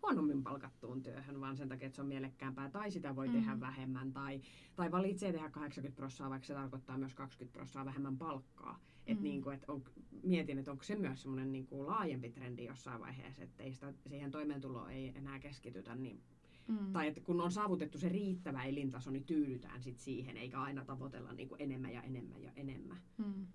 huonommin 0.04 0.42
palkattuun 0.42 1.02
työhön, 1.02 1.40
vaan 1.40 1.56
sen 1.56 1.68
takia, 1.68 1.86
että 1.86 1.96
se 1.96 2.02
on 2.02 2.08
mielekkäämpää, 2.08 2.70
tai 2.70 2.90
sitä 2.90 3.16
voi 3.16 3.28
Mm. 3.28 3.32
tehdä 3.34 3.60
vähemmän, 3.60 4.12
tai, 4.12 4.40
tai 4.76 4.90
valitsee 4.90 5.32
tehdä 5.32 5.50
80 5.50 5.96
prosenttia, 5.96 6.30
vaikka 6.30 6.46
se 6.46 6.54
tarkoittaa 6.54 6.98
myös 6.98 7.14
20 7.14 7.52
prosenttia 7.52 7.84
vähemmän 7.84 8.18
palkkaa. 8.18 8.80
Et 9.06 9.18
Mm. 9.18 9.22
niin 9.24 9.42
kuin, 9.42 9.56
et 9.56 9.64
on, 9.68 9.84
mietin, 10.22 10.58
että 10.58 10.70
onko 10.70 10.82
se 10.84 10.96
myös 10.96 11.22
semmoinen 11.22 11.52
niin 11.52 11.66
kuin 11.66 11.86
laajempi 11.86 12.30
trendi 12.30 12.64
jossain 12.64 13.00
vaiheessa, 13.00 13.42
että 13.42 13.62
ei 13.62 13.72
sitä, 13.72 13.92
siihen 14.06 14.30
toimeentuloon 14.30 14.90
ei 14.90 15.12
enää 15.16 15.38
keskitytä. 15.38 15.94
Niin, 15.94 16.20
mm. 16.68 16.92
Tai 16.92 17.08
että 17.08 17.20
kun 17.20 17.40
on 17.40 17.52
saavutettu 17.52 17.98
se 17.98 18.08
riittävä 18.08 18.64
elintaso, 18.64 19.10
niin 19.10 19.24
tyydytään 19.24 19.82
sit 19.82 19.98
siihen, 19.98 20.36
eikä 20.36 20.60
aina 20.60 20.84
tavoitella 20.84 21.32
niin 21.32 21.48
kuin 21.48 21.60
enemmän 21.62 21.92
ja 21.92 22.02
enemmän 22.02 22.42
ja 22.42 22.52
enemmän. 22.56 22.98
Mm. 23.18 23.46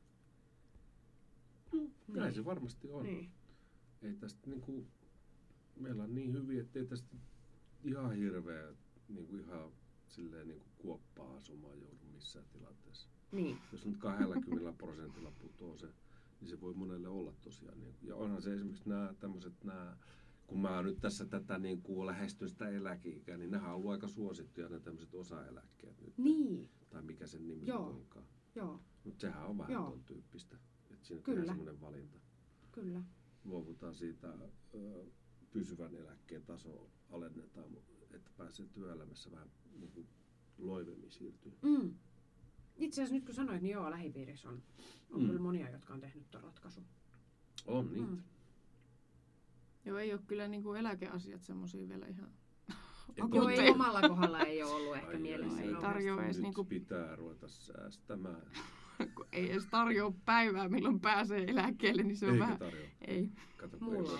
Näin 2.07 2.33
se 2.33 2.45
varmasti 2.45 2.91
on. 2.91 3.03
Niin. 3.05 3.29
Ei 4.01 4.13
tästä 4.13 4.49
niinku, 4.49 4.85
meillä 5.79 6.03
on 6.03 6.15
niin 6.15 6.33
hyviä, 6.33 6.61
että 6.61 6.79
ei 6.79 6.85
tästä 6.85 7.17
ihan 7.83 8.15
hirveä 8.15 8.73
niinku 9.07 9.35
ihan 9.35 9.71
silleen 10.07 10.47
niinku 10.47 10.65
kuoppaa 10.77 11.35
asumaan 11.37 11.81
joudu 11.81 12.05
missään 12.13 12.45
tilanteessa. 12.53 13.07
Niin. 13.31 13.57
Jos 13.71 13.85
nyt 13.85 13.97
20 13.97 14.73
prosentilla 14.77 15.31
putoo 15.31 15.77
se, 15.77 15.87
niin 16.41 16.49
se 16.49 16.61
voi 16.61 16.73
monelle 16.73 17.07
olla 17.07 17.33
tosiaan. 17.41 17.79
Niin, 17.79 17.95
ja 18.01 18.15
onhan 18.15 18.41
se 18.41 18.53
esimerkiksi 18.53 18.89
nämä 18.89 19.13
tämmöiset 19.19 19.63
nämä, 19.63 19.97
kun 20.47 20.59
mä 20.61 20.81
nyt 20.83 20.97
tässä 21.01 21.25
tätä 21.25 21.59
niin 21.59 21.81
kuin 21.81 22.05
lähestyn 22.05 22.49
sitä 22.49 22.69
eläkeikää, 22.69 23.37
niin 23.37 23.51
nehän 23.51 23.69
on 23.69 23.75
ollut 23.75 23.91
aika 23.91 24.07
suosittuja 24.07 24.69
nämä 24.69 24.79
tämmöiset 24.79 25.13
osaeläkkeet 25.15 26.01
nyt. 26.01 26.17
Niin, 26.17 26.69
Tai 26.89 27.01
mikä 27.01 27.27
sen 27.27 27.47
nimi 27.47 27.67
Joo. 27.67 27.87
onkaan. 27.89 28.25
joo, 28.55 28.79
Mutta 29.03 29.21
sehän 29.21 29.45
on 29.45 29.57
vähän 29.57 29.71
Joo. 29.73 29.89
ton 29.89 30.03
tyyppistä. 30.03 30.57
Että 30.91 31.05
siinä 31.07 31.21
Kyllä. 31.23 31.39
on 31.39 31.45
semmoinen 31.47 31.81
valinta. 31.81 32.19
kyllä. 32.71 33.01
Luovutaan 33.45 33.95
siitä 33.95 34.27
ö, 34.73 35.05
pysyvän 35.51 35.95
eläkkeen 35.95 36.43
taso 36.45 36.89
alennetaan, 37.11 37.77
että 38.13 38.31
pääsee 38.37 38.65
työelämässä 38.73 39.31
vähän 39.31 39.51
niin 39.79 39.91
kuin 39.91 40.07
loivemmin 40.57 41.11
siirtyy. 41.11 41.57
Mm. 41.61 41.93
Itse 42.77 43.01
asiassa 43.01 43.15
nyt 43.15 43.25
kun 43.25 43.35
sanoit, 43.35 43.61
niin 43.61 43.73
joo, 43.73 43.91
lähipiirissä 43.91 44.49
on, 44.49 44.63
on 45.11 45.21
Mm. 45.21 45.27
kyllä 45.27 45.39
monia, 45.41 45.69
jotka 45.69 45.93
on 45.93 46.01
tehnyt 46.01 46.31
tuon 46.31 46.43
ratkaisun. 46.43 46.85
On 47.67 47.93
niitä. 47.93 48.07
Mm. 48.11 48.21
Joo, 49.85 49.97
ei 49.97 50.13
ole 50.13 50.21
kyllä 50.27 50.47
niinku 50.47 50.73
eläkeasiat 50.73 51.43
semmoisia 51.43 51.89
vielä 51.89 52.07
ihan 52.07 52.31
Joo, 53.33 53.49
ei 53.49 53.69
omalla 53.69 54.01
kohdalla 54.09 54.39
ei 54.39 54.63
ole 54.63 54.71
ollut 54.71 54.95
ehkä 54.95 55.07
Ai, 55.09 55.19
mielessä. 55.19 55.61
ei 55.61 55.73
tarjoa 55.81 56.23
edes 56.23 56.35
Nyt 56.37 56.43
niinku- 56.43 56.63
pitää 56.65 57.15
ruveta 57.15 57.47
säästämään. 57.47 58.41
kun 59.15 59.27
ei 59.31 59.51
edes 59.51 59.65
tarjoa 59.65 60.13
päivää, 60.25 60.69
milloin 60.69 60.99
pääsee 60.99 61.51
eläkkeelle, 61.51 62.03
niin 62.03 62.17
se 62.17 62.25
on 62.25 62.31
Eikä 62.31 62.43
vähän... 62.43 62.59
tarjoa. 62.59 62.87
Ei. 63.07 63.29
Kato, 63.57 63.77
Mulla 63.79 64.11
on. 64.11 64.19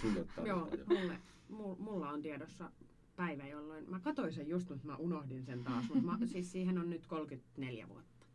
Sulle 0.00 0.26
Joo, 0.48 0.68
mulle, 0.86 1.18
mulla, 1.48 1.76
mulla 1.78 2.10
on 2.10 2.22
tiedossa 2.22 2.70
päivä, 3.16 3.46
jolloin 3.46 3.90
mä 3.90 4.00
katsoin 4.00 4.32
sen 4.32 4.48
just, 4.48 4.70
mutta 4.70 4.86
mä 4.86 4.96
unohdin 4.96 5.44
sen 5.44 5.64
taas. 5.64 5.88
Mutta 5.88 6.04
mä, 6.04 6.26
siis 6.26 6.52
siihen 6.52 6.78
on 6.78 6.90
nyt 6.90 7.06
34 7.06 7.88
vuotta. 7.88 8.26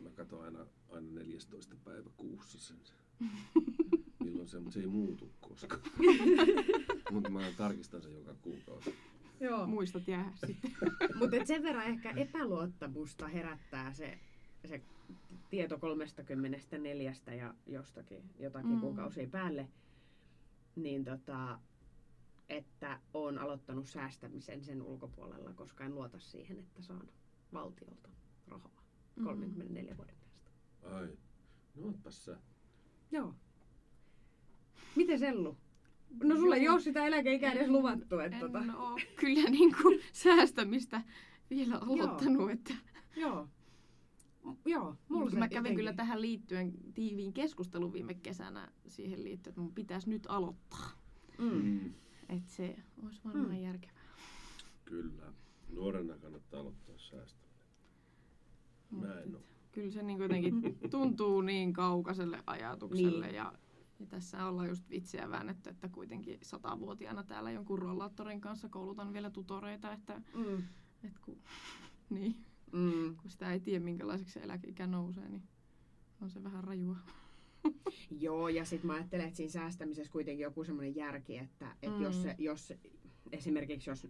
Mä 0.00 0.10
katson 0.10 0.44
aina, 0.44 0.66
aina 0.88 1.10
14. 1.10 1.76
päivä 1.84 2.10
kuussa 2.16 2.58
sen. 2.58 2.76
Milloin 4.24 4.48
se, 4.48 4.58
mutta 4.58 4.74
se 4.74 4.80
ei 4.80 4.86
muutu 4.86 5.30
koskaan. 5.40 5.80
mutta 7.12 7.30
mä 7.30 7.40
tarkistan 7.56 8.02
sen 8.02 8.14
joka 8.14 8.34
kuukausi. 8.42 8.94
Joo. 9.40 9.66
Muistat 9.66 10.08
jää 10.08 10.32
sitten. 10.46 10.72
Mutta 11.14 11.36
sen 11.44 11.62
verran 11.62 11.86
ehkä 11.86 12.10
epäluottamusta 12.10 13.28
herättää 13.28 13.92
se, 13.92 14.18
se 14.64 14.82
tieto 15.52 15.78
34 15.78 17.12
ja 17.38 17.54
jostakin 17.66 18.22
jotakin 18.38 18.68
Mm. 18.70 18.74
mm. 18.74 18.80
kuukausia 18.80 19.26
päälle, 19.28 19.68
niin 20.76 21.04
tota, 21.04 21.58
että 22.48 23.00
on 23.14 23.38
aloittanut 23.38 23.86
säästämisen 23.86 24.64
sen 24.64 24.82
ulkopuolella, 24.82 25.52
koska 25.52 25.84
en 25.84 25.94
luota 25.94 26.18
siihen, 26.18 26.58
että 26.58 26.82
saan 26.82 27.08
valtiolta 27.52 28.08
rahaa 28.48 28.82
Mm. 29.16 29.24
34 29.24 29.96
vuoden 29.96 30.16
päästä. 30.20 30.50
Ai, 30.96 31.08
no 31.74 31.86
ootpas 31.86 32.24
sä. 32.24 32.36
Joo. 33.10 33.34
Miten 34.96 35.18
Sellu? 35.18 35.56
No 36.22 36.36
sulle 36.36 36.56
ei 36.56 36.64
Joo. 36.64 36.74
ole 36.74 36.82
sitä 36.82 37.06
eläkeikää 37.06 37.52
edes 37.52 37.68
luvattu. 37.68 38.18
Että 38.18 38.36
En 38.36 38.40
tota, 38.40 38.78
oo 38.78 38.98
kyllä 39.20 39.50
niinku 39.50 39.82
säästämistä 40.12 41.02
vielä 41.50 41.78
aloittanut, 41.78 42.50
että 42.50 42.74
joo. 43.16 43.48
Joo, 44.64 44.96
mulla 45.08 45.30
se 45.30 45.38
mä 45.38 45.48
kävin 45.48 45.56
jotenkin- 45.58 45.76
kyllä 45.76 45.92
tähän 45.92 46.20
liittyen 46.20 46.72
tiiviin 46.94 47.32
keskustelun 47.32 47.92
viime 47.92 48.14
kesänä 48.14 48.72
siihen 48.88 49.24
liittyen, 49.24 49.50
että 49.52 49.60
mun 49.60 49.74
pitäisi 49.74 50.10
nyt 50.10 50.26
aloittaa. 50.28 50.90
Mm. 51.38 51.44
Mm. 51.52 51.94
Että 52.28 52.50
se 52.52 52.76
olisi 53.04 53.20
varmaan 53.24 53.46
Mm. 53.50 53.62
järkevää. 53.62 54.02
Kyllä. 54.84 55.32
Nuorena 55.68 56.18
kannattaa 56.18 56.60
aloittaa 56.60 56.98
säästäminen. 56.98 57.66
Mä 58.90 59.20
en 59.20 59.34
et 59.36 59.42
Kyllä 59.72 59.90
se 59.90 60.02
niin 60.02 60.18
jotenkin 60.18 60.78
tuntuu 60.90 61.40
niin 61.40 61.72
kaukaiselle 61.72 62.42
ajatukselle 62.46 63.26
Niin. 63.26 63.36
ja, 63.36 63.52
ja 64.00 64.06
tässä 64.06 64.46
ollaan 64.46 64.68
just 64.68 64.90
vitsiä 64.90 65.30
väännetty, 65.30 65.70
että 65.70 65.88
kuitenkin 65.88 66.38
satavuotiaana 66.42 67.24
täällä 67.24 67.50
jonkun 67.50 67.78
rollaattorin 67.78 68.40
kanssa 68.40 68.68
koulutan 68.68 69.12
vielä 69.12 69.30
tutoreita, 69.30 69.92
että, 69.92 70.22
Mm. 70.34 70.62
että 71.04 71.20
kun, 71.24 71.38
niin, 72.10 72.36
Mm. 72.72 73.16
kun 73.16 73.30
sitä 73.30 73.52
ei 73.52 73.60
tiedä 73.60 73.84
minkälaiseksi 73.84 74.32
se 74.32 74.40
eläkeikä 74.40 74.86
nousee, 74.86 75.28
niin 75.28 75.42
on 76.20 76.30
se 76.30 76.44
vähän 76.44 76.64
rajua. 76.64 76.96
Joo, 78.20 78.48
ja 78.48 78.64
sitten 78.64 78.86
mä 78.86 78.94
ajattelen, 78.94 79.26
että 79.26 79.36
siinä 79.36 79.50
säästämisessä 79.52 80.12
kuitenkin 80.12 80.42
joku 80.42 80.64
semmoinen 80.64 80.96
järki, 80.96 81.38
että, 81.38 81.76
että 81.82 81.96
Mm. 81.98 82.02
jos, 82.02 82.22
se, 82.22 82.34
jos 82.38 82.72
esimerkiksi 83.32 83.90
jos, 83.90 84.06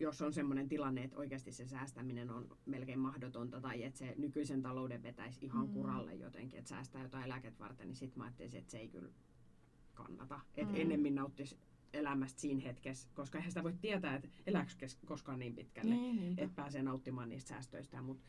jos 0.00 0.22
on 0.22 0.32
semmoinen 0.32 0.68
tilanne, 0.68 1.04
että 1.04 1.16
oikeasti 1.16 1.52
se 1.52 1.66
säästäminen 1.66 2.30
on 2.30 2.56
melkein 2.66 2.98
mahdotonta 2.98 3.60
tai 3.60 3.82
että 3.84 3.98
se 3.98 4.14
nykyisen 4.18 4.62
talouden 4.62 5.02
vetäisi 5.02 5.44
ihan 5.44 5.66
Mm. 5.66 5.72
kuralle 5.72 6.14
jotenkin, 6.14 6.58
että 6.58 6.68
säästää 6.68 7.02
jotain 7.02 7.24
eläket 7.24 7.58
varten, 7.58 7.88
niin 7.88 7.96
sitten 7.96 8.18
mä 8.18 8.24
ajattelisin, 8.24 8.60
että 8.60 8.70
se 8.70 8.78
ei 8.78 8.88
kyllä 8.88 9.08
kannata. 9.94 10.40
Että 10.56 10.72
Mm. 10.74 10.80
ennemmin 10.80 11.14
nauttisi 11.14 11.58
elämästä 11.94 12.40
siinä 12.40 12.60
hetkessä, 12.62 13.08
koska 13.14 13.38
eihän 13.38 13.50
sitä 13.50 13.62
voi 13.62 13.72
tietää, 13.80 14.16
että 14.16 14.28
elääkö 14.46 14.70
koskaan 15.06 15.38
niin 15.38 15.54
pitkälle, 15.54 15.94
Niin, 15.94 16.34
että 16.38 16.56
pääsee 16.56 16.82
nauttimaan 16.82 17.28
niistä 17.28 17.48
säästöistä. 17.48 18.02
Mutta 18.02 18.24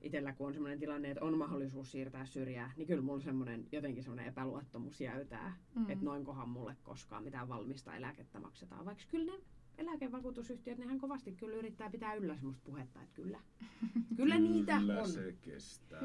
itsellä 0.00 0.32
kun 0.32 0.46
on 0.46 0.52
sellainen 0.54 0.78
tilanne, 0.80 1.10
että 1.10 1.24
on 1.24 1.38
mahdollisuus 1.38 1.92
siirtää 1.92 2.26
syrjää, 2.26 2.72
niin 2.76 2.86
kyllä 2.86 3.02
mulla 3.02 3.20
semmoinen 3.20 3.66
jotenkin 3.72 4.02
semmoinen 4.02 4.26
epäluottamus 4.26 5.00
jäytää, 5.00 5.56
Mm. 5.74 5.90
että 5.90 6.04
noinkohan 6.04 6.48
mulle 6.48 6.76
koskaan 6.82 7.24
mitään 7.24 7.48
valmista 7.48 7.96
eläkettä 7.96 8.40
maksetaan. 8.40 8.84
Vaikka 8.84 9.04
kyllä 9.10 9.32
ne 9.32 9.38
eläkevakuutusyhtiöt, 9.78 10.78
nehän 10.78 10.98
kovasti 10.98 11.32
kyllä 11.32 11.56
yrittää 11.56 11.90
pitää 11.90 12.14
yllä 12.14 12.34
semmoista 12.36 12.62
puhetta, 12.64 13.02
että 13.02 13.14
kyllä, 13.14 13.40
kyllä 14.16 14.38
niitä 14.38 14.78
Kyllä 14.78 15.00
on. 15.02 15.08
se 15.08 15.34
kestää. 15.42 16.00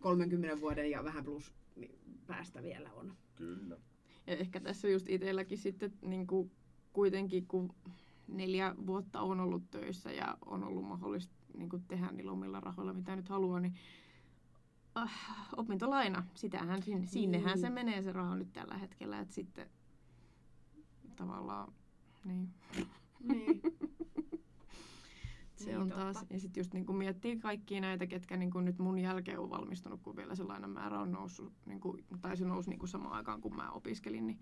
30 0.00 0.60
vuoden 0.60 0.90
ja 0.90 1.04
vähän 1.04 1.24
plus 1.24 1.52
niin 1.76 1.98
päästä 2.26 2.62
vielä 2.62 2.92
on. 2.92 3.14
Kyllä. 3.36 3.76
Ehkä 4.38 4.60
tässä 4.60 4.88
just 4.88 5.08
itselläkin 5.08 5.58
sitten 5.58 5.92
niin 6.02 6.26
kuin 6.26 6.50
kuitenkin, 6.92 7.46
kun 7.46 7.74
neljä 8.28 8.74
vuotta 8.86 9.20
on 9.20 9.40
ollut 9.40 9.70
töissä 9.70 10.12
ja 10.12 10.38
on 10.46 10.64
ollut 10.64 10.84
mahdollista 10.84 11.34
niin 11.56 11.68
kuin 11.68 11.82
tehdä 11.88 12.10
niillä 12.12 12.32
omilla 12.32 12.60
rahoilla, 12.60 12.92
mitä 12.92 13.16
nyt 13.16 13.28
haluaa, 13.28 13.60
niin 13.60 13.74
äh, 14.96 15.10
opintolaina, 15.56 16.24
sitähän, 16.34 16.82
sin- 16.82 17.06
sinnehän 17.06 17.58
se 17.58 17.66
Niin. 17.66 17.74
menee 17.74 18.02
se 18.02 18.12
raha 18.12 18.36
nyt 18.36 18.52
tällä 18.52 18.78
hetkellä, 18.78 19.18
että 19.20 19.34
sitten 19.34 19.70
tavallaan, 21.16 21.72
niin. 22.24 22.48
Niin. 23.20 23.60
Se 25.64 25.70
Niin, 25.70 25.80
on 25.80 25.88
totta. 25.88 26.02
taas, 26.12 26.24
ja 26.30 26.40
sitten 26.40 26.60
just 26.60 26.74
niin 26.74 26.86
kun 26.86 26.96
miettii 26.96 27.38
kaikkia 27.38 27.80
näitä, 27.80 28.06
ketkä 28.06 28.36
niin 28.36 28.50
kun 28.50 28.64
nyt 28.64 28.78
mun 28.78 28.98
jälkeen 28.98 29.38
on 29.40 29.50
valmistunut, 29.50 30.00
kun 30.02 30.16
vielä 30.16 30.34
se 30.34 30.42
lainamäärä 30.44 31.00
on 31.00 31.12
noussut, 31.12 31.52
niin 31.66 31.80
kun, 31.80 32.04
tai 32.20 32.36
se 32.36 32.44
nousi 32.44 32.70
niin 32.70 32.78
kun 32.78 32.88
samaan 32.88 33.14
aikaan, 33.14 33.40
kun 33.40 33.56
mä 33.56 33.70
opiskelin, 33.70 34.26
niin, 34.26 34.38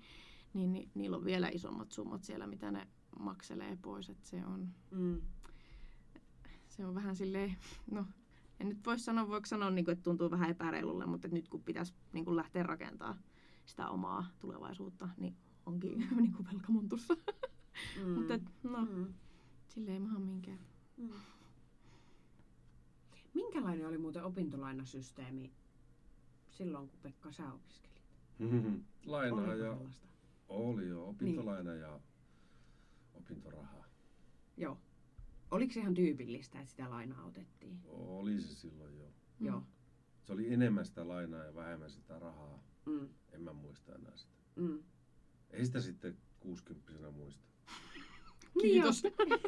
niin, 0.54 0.72
niin 0.72 0.90
niillä 0.94 1.16
on 1.16 1.24
vielä 1.24 1.48
isommat 1.48 1.92
summat 1.92 2.24
siellä, 2.24 2.46
mitä 2.46 2.70
ne 2.70 2.88
makselee 3.18 3.78
pois. 3.82 4.10
Et 4.10 4.24
se, 4.24 4.46
on, 4.46 4.68
Mm. 4.90 5.20
se 6.68 6.86
on 6.86 6.94
vähän 6.94 7.16
silleen, 7.16 7.56
no 7.90 8.06
en 8.60 8.68
nyt 8.68 8.78
voi 8.86 8.98
sanoa, 8.98 9.28
voiko 9.28 9.46
sanoa, 9.46 9.70
niin 9.70 9.84
kun, 9.84 9.92
että 9.92 10.02
tuntuu 10.02 10.30
vähän 10.30 10.50
epäreilulle, 10.50 11.06
mutta 11.06 11.28
nyt 11.28 11.48
kun 11.48 11.62
pitäisi 11.62 11.94
niin 12.12 12.24
kun 12.24 12.36
lähteä 12.36 12.62
rakentamaan 12.62 13.18
sitä 13.66 13.88
omaa 13.88 14.26
tulevaisuutta, 14.38 15.08
niin 15.16 15.36
onkin 15.66 15.98
niin 16.20 16.32
kuin 16.32 16.46
velkamontussa. 16.52 17.16
Mm. 18.04 18.10
mutta 18.10 18.38
no, 18.62 18.84
mm. 18.84 19.06
silleen 19.68 19.94
ei 19.94 20.00
maha 20.00 20.18
minkään. 20.18 20.58
Mm. 21.00 21.10
Minkälainen 23.34 23.86
oli 23.86 23.98
muuten 23.98 24.24
opintolainasysteemi 24.24 25.52
silloin, 26.50 26.88
kun 26.88 26.98
Pekka 27.02 27.32
sä 27.32 27.52
opiskelit? 27.52 28.02
Lainaa 29.06 29.38
Oliko 29.38 29.52
ja 29.52 29.74
sellaista? 29.74 30.08
oli 30.48 30.88
jo 30.88 31.08
opintolaina 31.08 31.74
ja 31.74 32.00
opintoraha. 33.14 33.84
Joo. 34.56 34.78
Oliko 35.50 35.72
se 35.72 35.80
ihan 35.80 35.94
tyypillistä, 35.94 36.58
että 36.58 36.70
sitä 36.70 36.90
lainaa 36.90 37.24
otettiin? 37.24 37.80
Oli 37.88 38.40
se 38.40 38.54
silloin 38.54 38.98
jo. 38.98 39.06
Mm. 39.38 39.46
Joo. 39.46 39.62
Se 40.24 40.32
oli 40.32 40.52
enemmän 40.52 40.86
sitä 40.86 41.08
lainaa 41.08 41.44
ja 41.44 41.54
vähemmän 41.54 41.90
sitä 41.90 42.18
rahaa. 42.18 42.62
Mm. 42.86 43.08
En 43.32 43.40
mä 43.42 43.52
muista 43.52 43.94
enää 43.94 44.16
sitä. 44.16 44.34
Mm. 44.56 44.82
Ei 45.50 45.66
sitä 45.66 45.80
sitten 45.80 46.18
60 46.40 47.10
muista. 47.10 47.49
Kiitos. 48.60 49.02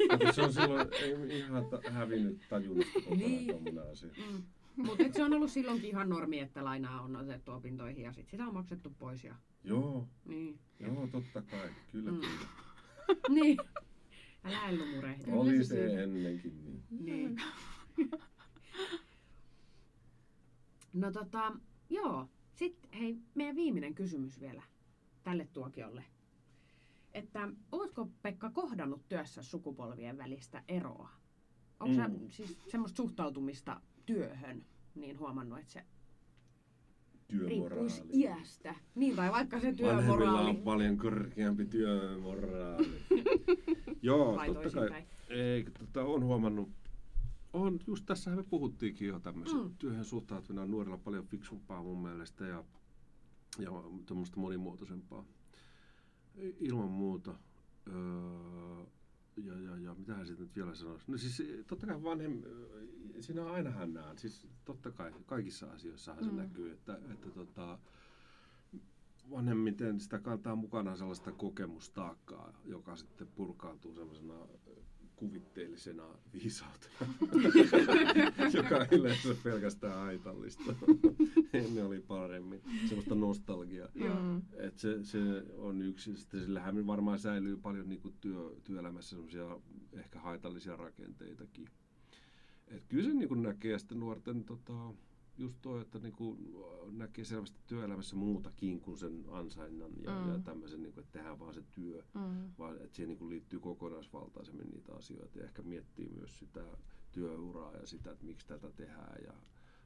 Kato, 0.09 0.33
se 0.33 0.41
on 0.41 0.53
silloin 0.53 0.87
ei 1.01 1.39
ihan 1.39 1.65
ta- 1.65 1.81
hävinnyt 1.91 2.39
tajunnasta 2.49 2.93
kokonaan 2.93 3.19
Niin. 3.19 3.79
asia. 3.91 4.09
Mm. 4.31 4.43
Mutta 4.75 5.03
se 5.13 5.23
on 5.23 5.33
ollut 5.33 5.51
silloinkin 5.51 5.89
ihan 5.89 6.09
normi, 6.09 6.39
että 6.39 6.63
lainaa 6.63 7.01
on 7.01 7.15
otettu 7.15 7.51
opintoihin 7.51 8.03
ja 8.03 8.13
sit 8.13 8.29
sitä 8.29 8.47
on 8.47 8.53
maksettu 8.53 8.89
pois. 8.99 9.23
Ja... 9.23 9.35
Joo, 9.63 10.07
Niin. 10.25 10.59
joo, 10.79 11.07
totta 11.11 11.41
kai. 11.41 11.69
Kyllä, 11.91 12.11
Mm. 12.11 12.19
kyllä. 12.19 12.47
niin. 13.41 13.57
Älä 14.43 14.69
Ellu 14.69 14.85
murehdi. 14.95 15.31
Oli 15.31 15.63
se 15.63 15.89
se 15.89 16.03
ennenkin 16.03 16.63
niin. 16.65 16.83
Niin. 16.89 17.37
No 20.93 21.11
tota, 21.11 21.51
joo. 21.89 22.29
Sitten 22.55 22.99
hei, 22.99 23.17
meidän 23.35 23.55
viimeinen 23.55 23.95
kysymys 23.95 24.39
vielä 24.41 24.63
tälle 25.23 25.47
tuokiolle. 25.53 26.03
Että 27.13 27.49
ootko 27.71 28.09
Pekka 28.21 28.49
kohdannut 28.49 29.07
työssä 29.09 29.43
sukupolvien 29.43 30.17
välistä 30.17 30.63
eroa? 30.67 31.09
Onko 31.79 31.95
mm. 31.95 31.95
Sä 31.95 32.09
siis 32.29 32.57
semmoista 32.67 32.97
suhtautumista 32.97 33.81
työhön 34.05 34.65
niin 34.95 35.19
huomannut, 35.19 35.59
että 35.59 35.71
se 35.71 35.85
riippuisi 37.47 38.03
iästä? 38.13 38.75
Niin, 38.95 39.15
tai 39.15 39.31
vaikka 39.31 39.59
se 39.59 39.67
Vanhemmilla 39.67 40.05
työmoraali. 40.05 40.49
on 40.49 40.57
paljon 40.57 40.97
korkeampi 40.97 41.65
työmoraali. 41.65 42.87
Joo, 44.01 44.35
Tai 44.35 44.53
totta 44.53 44.87
kai. 44.89 45.03
Ei, 45.29 45.63
tota, 45.79 46.03
on 46.03 46.23
huomannut. 46.23 46.69
On, 47.53 47.79
just 47.87 48.05
tässähän 48.05 48.39
me 48.39 48.43
puhuttiinkin 48.43 49.07
jo 49.07 49.19
tämmöisen 49.19 49.57
Mm. 49.57 49.63
mm. 49.63 49.75
työhön 49.79 50.05
suhtautuminen 50.05 50.63
on 50.63 50.71
nuorilla 50.71 50.97
paljon 50.97 51.25
fiksumpaa 51.25 51.83
mun 51.83 52.01
mielestä 52.01 52.45
ja, 52.45 52.63
ja 53.59 53.69
tuommoista 54.05 54.39
monimuotoisempaa. 54.39 55.25
Ilman 56.59 56.89
muuta. 56.91 57.35
Öö, 57.87 58.83
ja, 59.37 59.59
ja, 59.59 59.77
ja 59.77 59.95
mitähän 59.95 60.27
siitä 60.27 60.41
nyt 60.41 60.55
vielä 60.55 60.75
sanoisi? 60.75 61.11
No 61.11 61.17
siis 61.17 61.43
totta 61.67 61.87
kai 61.87 62.03
vanhem, 62.03 62.41
siinä 63.19 63.41
on 63.45 63.51
ainahan 63.51 63.93
näen, 63.93 64.17
siis 64.17 64.47
totta 64.65 64.91
kai 64.91 65.11
kaikissa 65.25 65.71
asioissahan 65.71 66.23
se 66.23 66.29
Mm. 66.31 66.37
näkyy, 66.37 66.71
että, 66.71 66.99
että 67.13 67.29
tota, 67.29 67.79
vanhemmiten 69.29 69.99
sitä 69.99 70.19
kantaa 70.19 70.55
mukana 70.55 70.95
sellaista 70.95 71.31
kokemustaakkaa, 71.31 72.53
joka 72.65 72.95
sitten 72.95 73.27
purkautuu 73.27 73.93
sellaisena 73.95 74.33
kuvitteellisena 75.15 76.03
viisautena, 76.33 77.13
joka 78.57 78.75
on 78.77 78.87
yleensä 78.91 79.35
pelkästään 79.43 79.99
haitallista. 79.99 80.75
Ennen 81.53 81.85
oli 81.85 81.99
paremmin, 81.99 82.61
semmoista 82.87 83.15
nostalgiaa. 83.15 83.89
Mm. 83.93 84.41
Et 84.57 84.79
se, 84.79 85.03
se 85.03 85.19
on 85.57 85.81
yksi, 85.81 86.17
sitten 86.17 86.41
sillähän 86.41 86.87
varmaan 86.87 87.19
säilyy 87.19 87.57
paljon 87.57 87.89
niin 87.89 88.01
kuin 88.01 88.13
työ, 88.21 88.55
työelämässä 88.63 89.09
semmoisia 89.09 89.59
ehkä 89.93 90.19
haitallisia 90.19 90.75
rakenteitakin. 90.75 91.69
Et 92.67 92.83
kyllä 92.87 93.03
se 93.03 93.13
niin 93.13 93.29
kuin 93.29 93.43
näkee 93.43 93.79
sitten 93.79 93.99
nuorten 93.99 94.43
tota, 94.43 94.93
just 95.37 95.57
toi, 95.61 95.81
että 95.81 95.99
niin 95.99 96.13
kuin 96.13 96.55
näkee 96.91 97.25
selvästi 97.25 97.59
työelämässä 97.67 98.15
muutakin 98.15 98.79
kuin 98.81 98.97
sen 98.97 99.25
ansainnan 99.31 99.91
ja, 100.03 100.19
Mm. 100.21 100.31
ja 100.31 100.39
tämmöisen, 100.39 100.81
niin 100.83 100.93
kuin, 100.93 101.03
että 101.03 101.17
tehdään 101.17 101.39
vaan 101.39 101.53
se 101.53 101.63
työ, 101.71 102.03
Mm. 102.13 102.51
vaan 102.59 102.75
että 102.77 102.95
siihen 102.95 103.07
niin 103.09 103.17
kuin 103.17 103.29
liittyy 103.29 103.59
kokonaisvaltaisemmin 103.59 104.69
niitä 104.69 104.93
asioita 104.95 105.39
ja 105.39 105.45
ehkä 105.45 105.61
miettii 105.61 106.09
myös 106.09 106.39
sitä 106.39 106.63
työuraa 107.11 107.73
ja 107.73 107.87
sitä, 107.87 108.11
että 108.11 108.25
miksi 108.25 108.47
tätä 108.47 108.71
tehdään 108.71 109.23
ja 109.25 109.33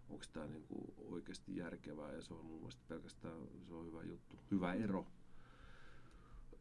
onko 0.10 0.26
tämä 0.34 0.48
niin 0.48 0.64
kuin 0.64 0.94
oikeasti 1.12 1.56
järkevää 1.56 2.12
ja 2.12 2.22
se 2.22 2.34
on 2.34 2.46
mun 2.46 2.58
mielestä 2.58 2.82
pelkästään 2.88 3.38
se 3.68 3.74
on 3.74 3.86
hyvä 3.86 4.04
juttu, 4.04 4.36
hyvä 4.52 4.74
ero. 4.74 5.08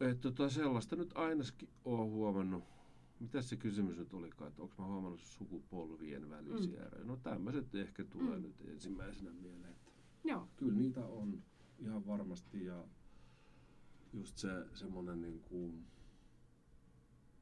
Et 0.01 0.21
tota, 0.21 0.49
sellaista 0.49 0.97
nyt 0.97 1.11
ainakin 1.15 1.69
olen 1.85 2.11
huomannut. 2.11 2.65
Mitä 3.21 3.43
se 3.43 3.57
kysymys 3.57 3.97
nyt 3.99 4.15
olikaan, 4.15 4.49
että 4.49 4.63
onko 4.63 4.75
mä 4.79 4.87
huomannut 4.87 5.21
sukupolvien 5.21 6.31
välisiä 6.31 6.81
mm. 6.81 6.87
eroja? 6.87 7.05
No 7.05 7.17
tämmöiset 7.17 7.75
ehkä 7.75 8.05
tulee 8.05 8.37
Mm. 8.37 8.43
nyt 8.43 8.55
ensimmäisenä 8.69 9.31
mieleen. 9.33 9.71
Että 9.73 9.93
Joo. 10.25 10.49
kyllä 10.57 10.75
niitä 10.75 11.01
on 11.07 11.43
ihan 11.79 12.07
varmasti 12.07 12.65
ja 12.65 12.85
just 14.13 14.39
se 14.39 14.49
semmoinen 14.75 15.21
niin 15.21 15.41
kuin, 15.41 15.85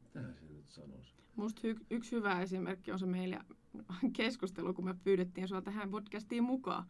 mitähän 0.02 0.34
se 0.34 0.52
nyt 0.52 0.70
sanoisi? 0.70 1.14
Musta 1.37 1.60
hy- 1.68 1.84
yksi 1.90 2.16
hyvä 2.16 2.40
esimerkki 2.42 2.92
on 2.92 2.98
se 2.98 3.06
meillä 3.06 3.44
keskustelu, 4.12 4.74
kun 4.74 4.84
me 4.84 4.94
pyydettiin 5.04 5.48
sua 5.48 5.62
tähän 5.62 5.90
podcastiin 5.90 6.44
mukaan. 6.44 6.84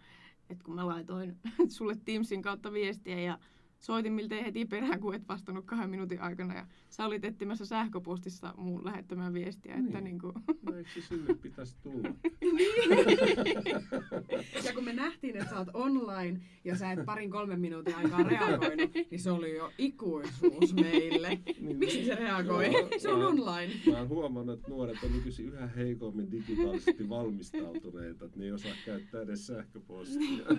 että 0.50 0.64
kun 0.64 0.74
mä 0.74 0.86
laitoin 0.86 1.36
sulle 1.76 1.96
Teamsin 2.04 2.42
kautta 2.42 2.72
viestiä 2.72 3.20
ja 3.20 3.38
soitin 3.80 4.12
miltei 4.12 4.44
heti 4.44 4.64
perään, 4.64 5.00
kun 5.00 5.14
et 5.14 5.28
vastannut 5.28 5.64
kahden 5.64 5.90
minuutin 5.90 6.20
aikana. 6.20 6.54
Ja 6.54 6.66
sä 6.90 7.04
olit 7.06 7.24
etsimässä 7.24 7.66
sähköpostissa 7.66 8.54
mun 8.56 8.84
lähettämään 8.84 9.34
viestiä, 9.34 9.74
että 9.74 10.00
Niin. 10.00 10.04
niin 10.04 10.18
kuin, 10.18 10.32
No 10.62 10.76
eikö 10.76 10.90
se 10.94 11.00
sinne 11.00 11.34
pitäisi 11.34 11.76
tulla? 11.82 12.08
Ja 14.64 14.72
kun 14.74 14.84
me 14.84 14.92
nähtiin, 14.92 15.36
että 15.36 15.50
sä 15.50 15.58
oot 15.58 15.68
online 15.74 16.40
ja 16.64 16.76
sä 16.76 16.92
et 16.92 17.04
parin 17.06 17.30
kolmen 17.30 17.60
minuutin 17.60 17.94
aikaa 17.94 18.22
reagoinut, 18.22 18.90
niin 19.10 19.20
se 19.20 19.30
oli 19.30 19.56
jo 19.56 19.72
ikuisuus 19.78 20.74
meille. 20.74 21.38
Miksi 21.60 22.04
se 22.04 22.14
reagoi? 22.14 22.72
Joo, 22.72 22.88
Se 22.98 23.08
on 23.08 23.20
joo. 23.20 23.28
online. 23.30 23.72
Mä 23.90 23.98
oon 23.98 24.08
huomannut, 24.08 24.58
että 24.58 24.70
nuoret 24.70 24.96
on 25.04 25.12
nykyisin 25.12 25.48
yhä 25.52 25.66
heikommin 25.66 26.30
digitaalisesti 26.32 27.08
valmistautuneita, 27.08 28.24
että 28.24 28.38
ne 28.38 28.44
ei 28.44 28.52
osaa 28.52 28.72
käyttää 28.86 29.22
edes 29.22 29.46
sähköpostia. 29.46 30.44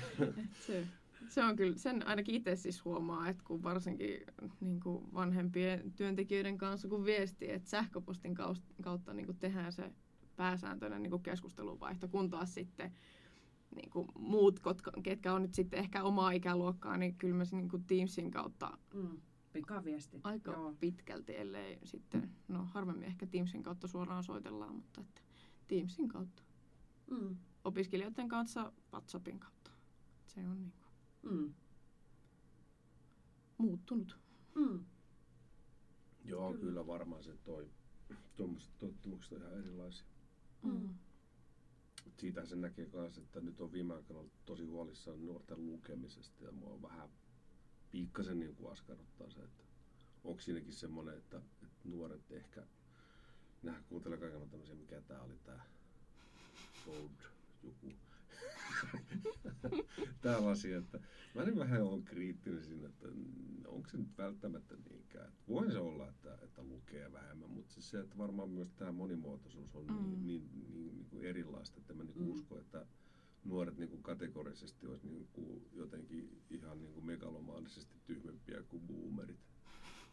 se, 0.66 0.86
se 1.28 1.44
on 1.44 1.56
kyllä, 1.56 1.76
sen 1.76 2.06
ainakin 2.06 2.34
itse 2.34 2.56
siis 2.56 2.84
huomaa, 2.84 3.28
että 3.28 3.44
kun 3.46 3.62
varsinkin 3.62 4.20
niin 4.60 4.80
kuin 4.80 5.14
vanhempien 5.14 5.92
työntekijöiden 5.92 6.58
kanssa 6.58 6.88
kun 6.88 7.04
viestii, 7.04 7.50
että 7.50 7.70
sähköpostin 7.70 8.34
kautta 8.82 9.14
niin 9.14 9.26
kuin 9.26 9.38
tehdään 9.38 9.72
se 9.72 9.92
pääsääntöinen 10.36 11.02
niin 11.02 11.10
kuin 11.10 11.22
keskustelunvaihto, 11.22 12.08
kun 12.08 12.30
taas 12.30 12.54
sitten 12.54 12.92
niin 13.74 13.90
kuin 13.90 14.08
muut, 14.18 14.60
ketkä 15.02 15.34
on 15.34 15.42
nyt 15.42 15.54
sitten 15.54 15.78
ehkä 15.80 16.02
omaa 16.02 16.30
ikäluokkaa, 16.30 16.96
niin 16.96 17.14
kyllä 17.14 17.34
mä 17.34 17.44
niin 17.52 17.68
kuin 17.68 17.84
Teamsin 17.84 18.30
kautta 18.30 18.78
Mm. 18.94 19.20
Pikaviestit. 19.52 20.20
aika 20.24 20.52
Joo. 20.52 20.74
pitkälti, 20.80 21.36
ellei 21.36 21.78
sitten, 21.84 22.30
no 22.48 22.64
harvemmin 22.64 23.04
ehkä 23.08 23.26
Teamsin 23.26 23.62
kautta 23.62 23.88
suoraan 23.88 24.24
soitellaan, 24.24 24.74
mutta 24.74 25.00
että 25.00 25.20
Teamsin 25.68 26.08
kautta. 26.08 26.42
Mm. 27.10 27.36
Opiskelijoiden 27.68 28.28
kanssa 28.28 28.72
WhatsAppin 28.92 29.40
kautta. 29.40 29.70
Se 30.26 30.40
on 30.40 30.58
niin 30.60 30.72
kuin 30.72 30.88
Mm. 31.32 31.54
muuttunut. 33.58 34.18
Mm. 34.54 34.84
Joo, 36.24 36.50
Kyllä. 36.52 36.64
kyllä, 36.64 36.86
varmaan 36.86 37.22
se 37.24 37.36
toi. 37.44 37.68
Tuommoiset 38.36 38.78
tottumukset 38.78 39.32
on 39.32 39.38
ihan 39.38 39.58
erilaisia. 39.58 40.06
Mm. 40.62 40.70
Mut 42.04 42.18
Siitä 42.18 42.46
se 42.46 42.56
näkee 42.56 42.88
myös, 42.92 43.18
että 43.18 43.40
nyt 43.40 43.60
on 43.60 43.72
viime 43.72 43.94
aikoina 43.94 44.20
ollut 44.20 44.44
tosi 44.44 44.64
huolissaan 44.64 45.26
nuorten 45.26 45.66
lukemisesta 45.66 46.44
ja 46.44 46.52
mua 46.52 46.82
vähän 46.82 47.08
pikkasen 47.90 48.40
niin 48.40 48.54
kuin 48.56 48.72
askarruttaa 48.72 49.30
se, 49.30 49.40
että 49.40 49.64
onko 50.24 50.40
siinäkin 50.40 50.72
semmoinen, 50.74 51.18
että, 51.18 51.36
että 51.36 51.88
nuoret 51.88 52.30
ehkä, 52.32 52.66
nehän 53.62 53.84
kuuntelee 53.88 54.18
kaikena 54.18 54.46
tämmöisiä, 54.46 54.74
mikä 54.74 55.00
tää 55.00 55.22
oli 55.22 55.38
tää 55.44 55.64
old 56.86 57.10
joku. 57.62 57.92
Tällaisia, 60.20 60.78
että 60.78 61.00
mä 61.34 61.44
niin 61.44 61.58
vähän 61.58 61.82
olen 61.82 62.02
kriittinen 62.04 62.64
siinä, 62.64 62.86
että 62.88 63.08
onko 63.66 63.88
se 63.88 63.96
nyt 63.96 64.18
välttämättä 64.18 64.74
niinkään. 64.90 65.28
Että 65.28 65.42
Voi 65.48 65.70
se 65.72 65.78
olla, 65.78 66.08
että, 66.08 66.38
että 66.42 66.62
lukee 66.62 67.12
vähemmän, 67.12 67.50
mutta 67.50 67.72
siis 67.74 67.90
se, 67.90 68.00
että 68.00 68.18
varmaan 68.18 68.48
myös 68.50 68.70
tämä 68.72 68.92
monimuotoisuus 68.92 69.74
on 69.74 69.84
Mm. 69.86 69.94
niin, 69.94 70.26
niin, 70.26 70.50
niin, 70.74 70.96
niin 70.96 71.06
kuin 71.10 71.24
erilaista, 71.24 71.80
että 71.80 71.94
mä 71.94 72.04
niin 72.04 72.14
kuin 72.14 72.26
Mm. 72.26 72.32
usko, 72.32 72.58
että 72.58 72.86
nuoret 73.44 73.78
niin 73.78 73.88
kuin 73.90 74.02
kategorisesti 74.02 74.86
olisi 74.86 75.06
niin 75.06 75.28
kuin 75.32 75.68
jotenkin 75.72 76.42
ihan 76.50 76.80
niin 76.80 76.92
kuin 76.92 77.06
megalomaanisesti 77.06 77.94
tyhmempiä 78.06 78.62
kuin 78.62 78.82
boomerit. 78.82 79.40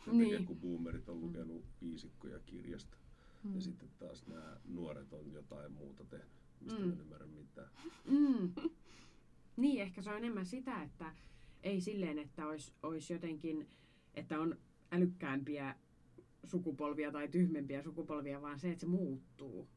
Sen 0.05 0.17
Niin. 0.17 0.45
kun 0.45 0.60
boomerit 0.60 1.10
on 1.10 1.19
lukenut 1.21 1.65
viisikkoja 1.81 2.39
kirjasta. 2.39 2.97
Mm. 3.43 3.55
Ja 3.55 3.62
sitten 3.62 3.89
taas 3.99 4.27
nämä 4.27 4.58
nuoret 4.65 5.13
on 5.13 5.31
jotain 5.31 5.71
muuta 5.71 6.05
tehnyt, 6.05 6.44
mistä 6.65 6.80
mm. 6.80 6.91
En 6.91 6.99
ymmärrä 6.99 7.28
mitään. 7.28 7.69
Mm. 8.06 8.51
Niin, 9.58 9.82
ehkä 9.82 10.01
se 10.01 10.10
on 10.10 10.17
enemmän 10.17 10.45
sitä, 10.45 10.84
että 10.84 11.15
ei 11.63 11.82
silleen, 11.82 12.19
että 12.19 12.47
olisi 12.47 12.73
olis 12.84 13.10
jotenkin, 13.10 13.67
että 14.13 14.39
on 14.39 14.58
älykkäämpiä 14.91 15.75
sukupolvia 16.43 17.12
tai 17.12 17.28
tyhmempiä 17.28 17.82
sukupolvia, 17.82 18.41
vaan 18.41 18.60
se, 18.60 18.69
että 18.69 18.80
se 18.80 18.88
muuttuu. 18.88 19.67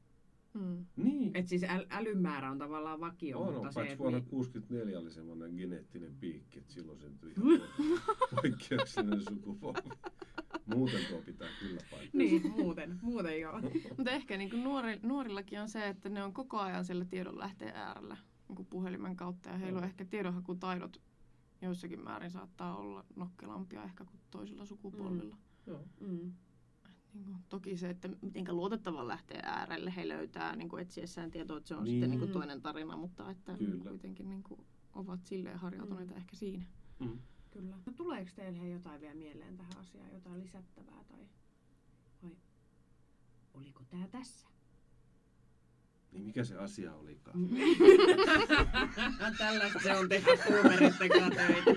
Mm. 0.55 0.87
Niin. 0.97 1.37
Että 1.37 1.49
siis 1.49 1.63
äl- 1.63 1.87
älymäärä 1.91 2.51
on 2.51 2.59
tavallaan 2.59 3.01
vakio, 3.01 3.39
on, 3.39 3.45
mutta 3.53 3.67
on, 3.67 3.73
se, 3.73 3.75
paitsi 3.75 3.93
että 3.93 4.03
vuonna 4.03 4.19
mi- 4.19 4.27
64 4.27 4.99
oli 4.99 5.11
semmoinen 5.11 5.55
geneettinen 5.55 6.15
piikki, 6.21 6.59
että 6.59 6.73
silloin 6.73 6.99
syntyi 6.99 7.33
ihan 7.37 7.61
poikkeuksellinen 8.35 9.25
sukupolvi. 9.29 9.89
Muuten 10.77 11.01
tuo 11.11 11.23
pitää 11.23 11.49
kyllä 11.61 11.81
paikkaa. 11.91 12.09
Niin, 12.19 12.51
muuten, 12.51 12.99
muuten 13.03 13.41
joo. 13.41 13.61
Mutta 13.97 14.11
ehkä 14.11 14.37
niin 14.37 14.51
kuin 14.51 14.65
nuori, 14.65 15.01
nuorillakin 15.03 15.61
on 15.61 15.69
se, 15.69 15.89
että 15.89 16.09
ne 16.09 16.23
on 16.25 16.33
koko 16.33 16.59
ajan 16.59 16.85
siellä 16.85 17.05
tiedonlähteen 17.05 17.77
äärellä 17.77 18.17
niin 18.49 18.57
kuin 18.57 18.67
puhelimen 18.67 19.17
kautta. 19.17 19.49
Ja 19.51 19.59
heillä 19.59 19.77
on 19.79 19.85
Mm. 19.85 19.89
ehkä 19.89 20.05
tiedonhakutaidot 20.05 21.01
joissakin 21.63 22.01
määrin 22.05 22.31
saattaa 22.31 22.77
olla 22.77 23.05
nokkelampia 23.17 23.85
ehkä 23.85 24.05
kuin 24.05 24.21
toisilla 24.31 24.65
sukupolvilla. 24.67 25.37
Joo. 25.67 25.85
Mm. 26.01 26.33
Niin 27.15 27.25
kuin, 27.25 27.37
toki 27.49 27.77
se, 27.77 27.91
että 27.91 28.09
miten 28.35 28.57
luotettavan 28.57 29.09
lähteen 29.09 29.45
äärelle 29.45 29.93
he 29.97 30.09
löytää 30.09 30.57
niin 30.57 30.69
kuin 30.69 30.83
etsiessään 30.83 31.31
tietoa, 31.31 31.57
että 31.57 31.69
se 31.69 31.75
on 31.75 31.85
Niin. 31.85 31.93
sitten 31.95 32.11
niin 32.11 32.21
kuin 32.21 32.33
toinen 32.33 32.63
tarina, 32.63 32.97
mutta 32.97 33.31
että 33.31 33.55
Kyllä. 33.59 33.85
kuitenkin 33.85 34.29
niin 34.29 34.43
kuin, 34.43 34.61
ovat 34.95 35.27
silleen 35.27 35.59
harjautuneita 35.59 36.15
ehkä 36.15 36.37
siinä. 36.37 36.65
Mm. 36.99 37.19
Kyllä. 37.51 37.77
No, 37.87 37.93
tuleeko 37.97 38.31
teille 38.37 38.69
jotain 38.69 39.01
vielä 39.01 39.15
mieleen 39.15 39.57
tähän 39.57 39.77
asiaan, 39.77 40.13
jotain 40.13 40.41
lisättävää 40.41 41.05
tai 41.09 41.19
vai 42.23 42.37
oliko 43.55 43.85
tää 43.91 44.09
tässä? 44.09 44.49
Niin 46.13 46.25
mikä 46.25 46.45
se 46.45 46.57
asia 46.57 46.95
olikaan? 46.95 47.39
Mm. 47.39 47.49
Tällaista 49.39 49.79
se 49.83 49.97
on 49.97 50.09
tehdä 50.09 50.31
boomeritten 50.49 51.09
kanssa 51.09 51.43
töitä. 51.47 51.71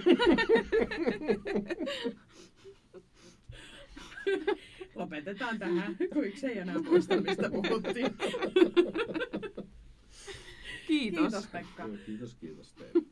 Lopetetaan 4.95 5.59
tähän, 5.59 5.97
kun 6.13 6.25
yksi 6.25 6.47
ei 6.47 6.57
enää 6.57 6.79
muista, 6.79 7.21
mistä 7.21 7.49
puhuttiin. 7.49 8.15
Kiitos. 10.87 11.21
Kiitos 11.21 11.47
Pekka. 11.47 11.89
Kiitos, 12.05 12.35
kiitos 12.35 12.73
teille. 12.73 13.10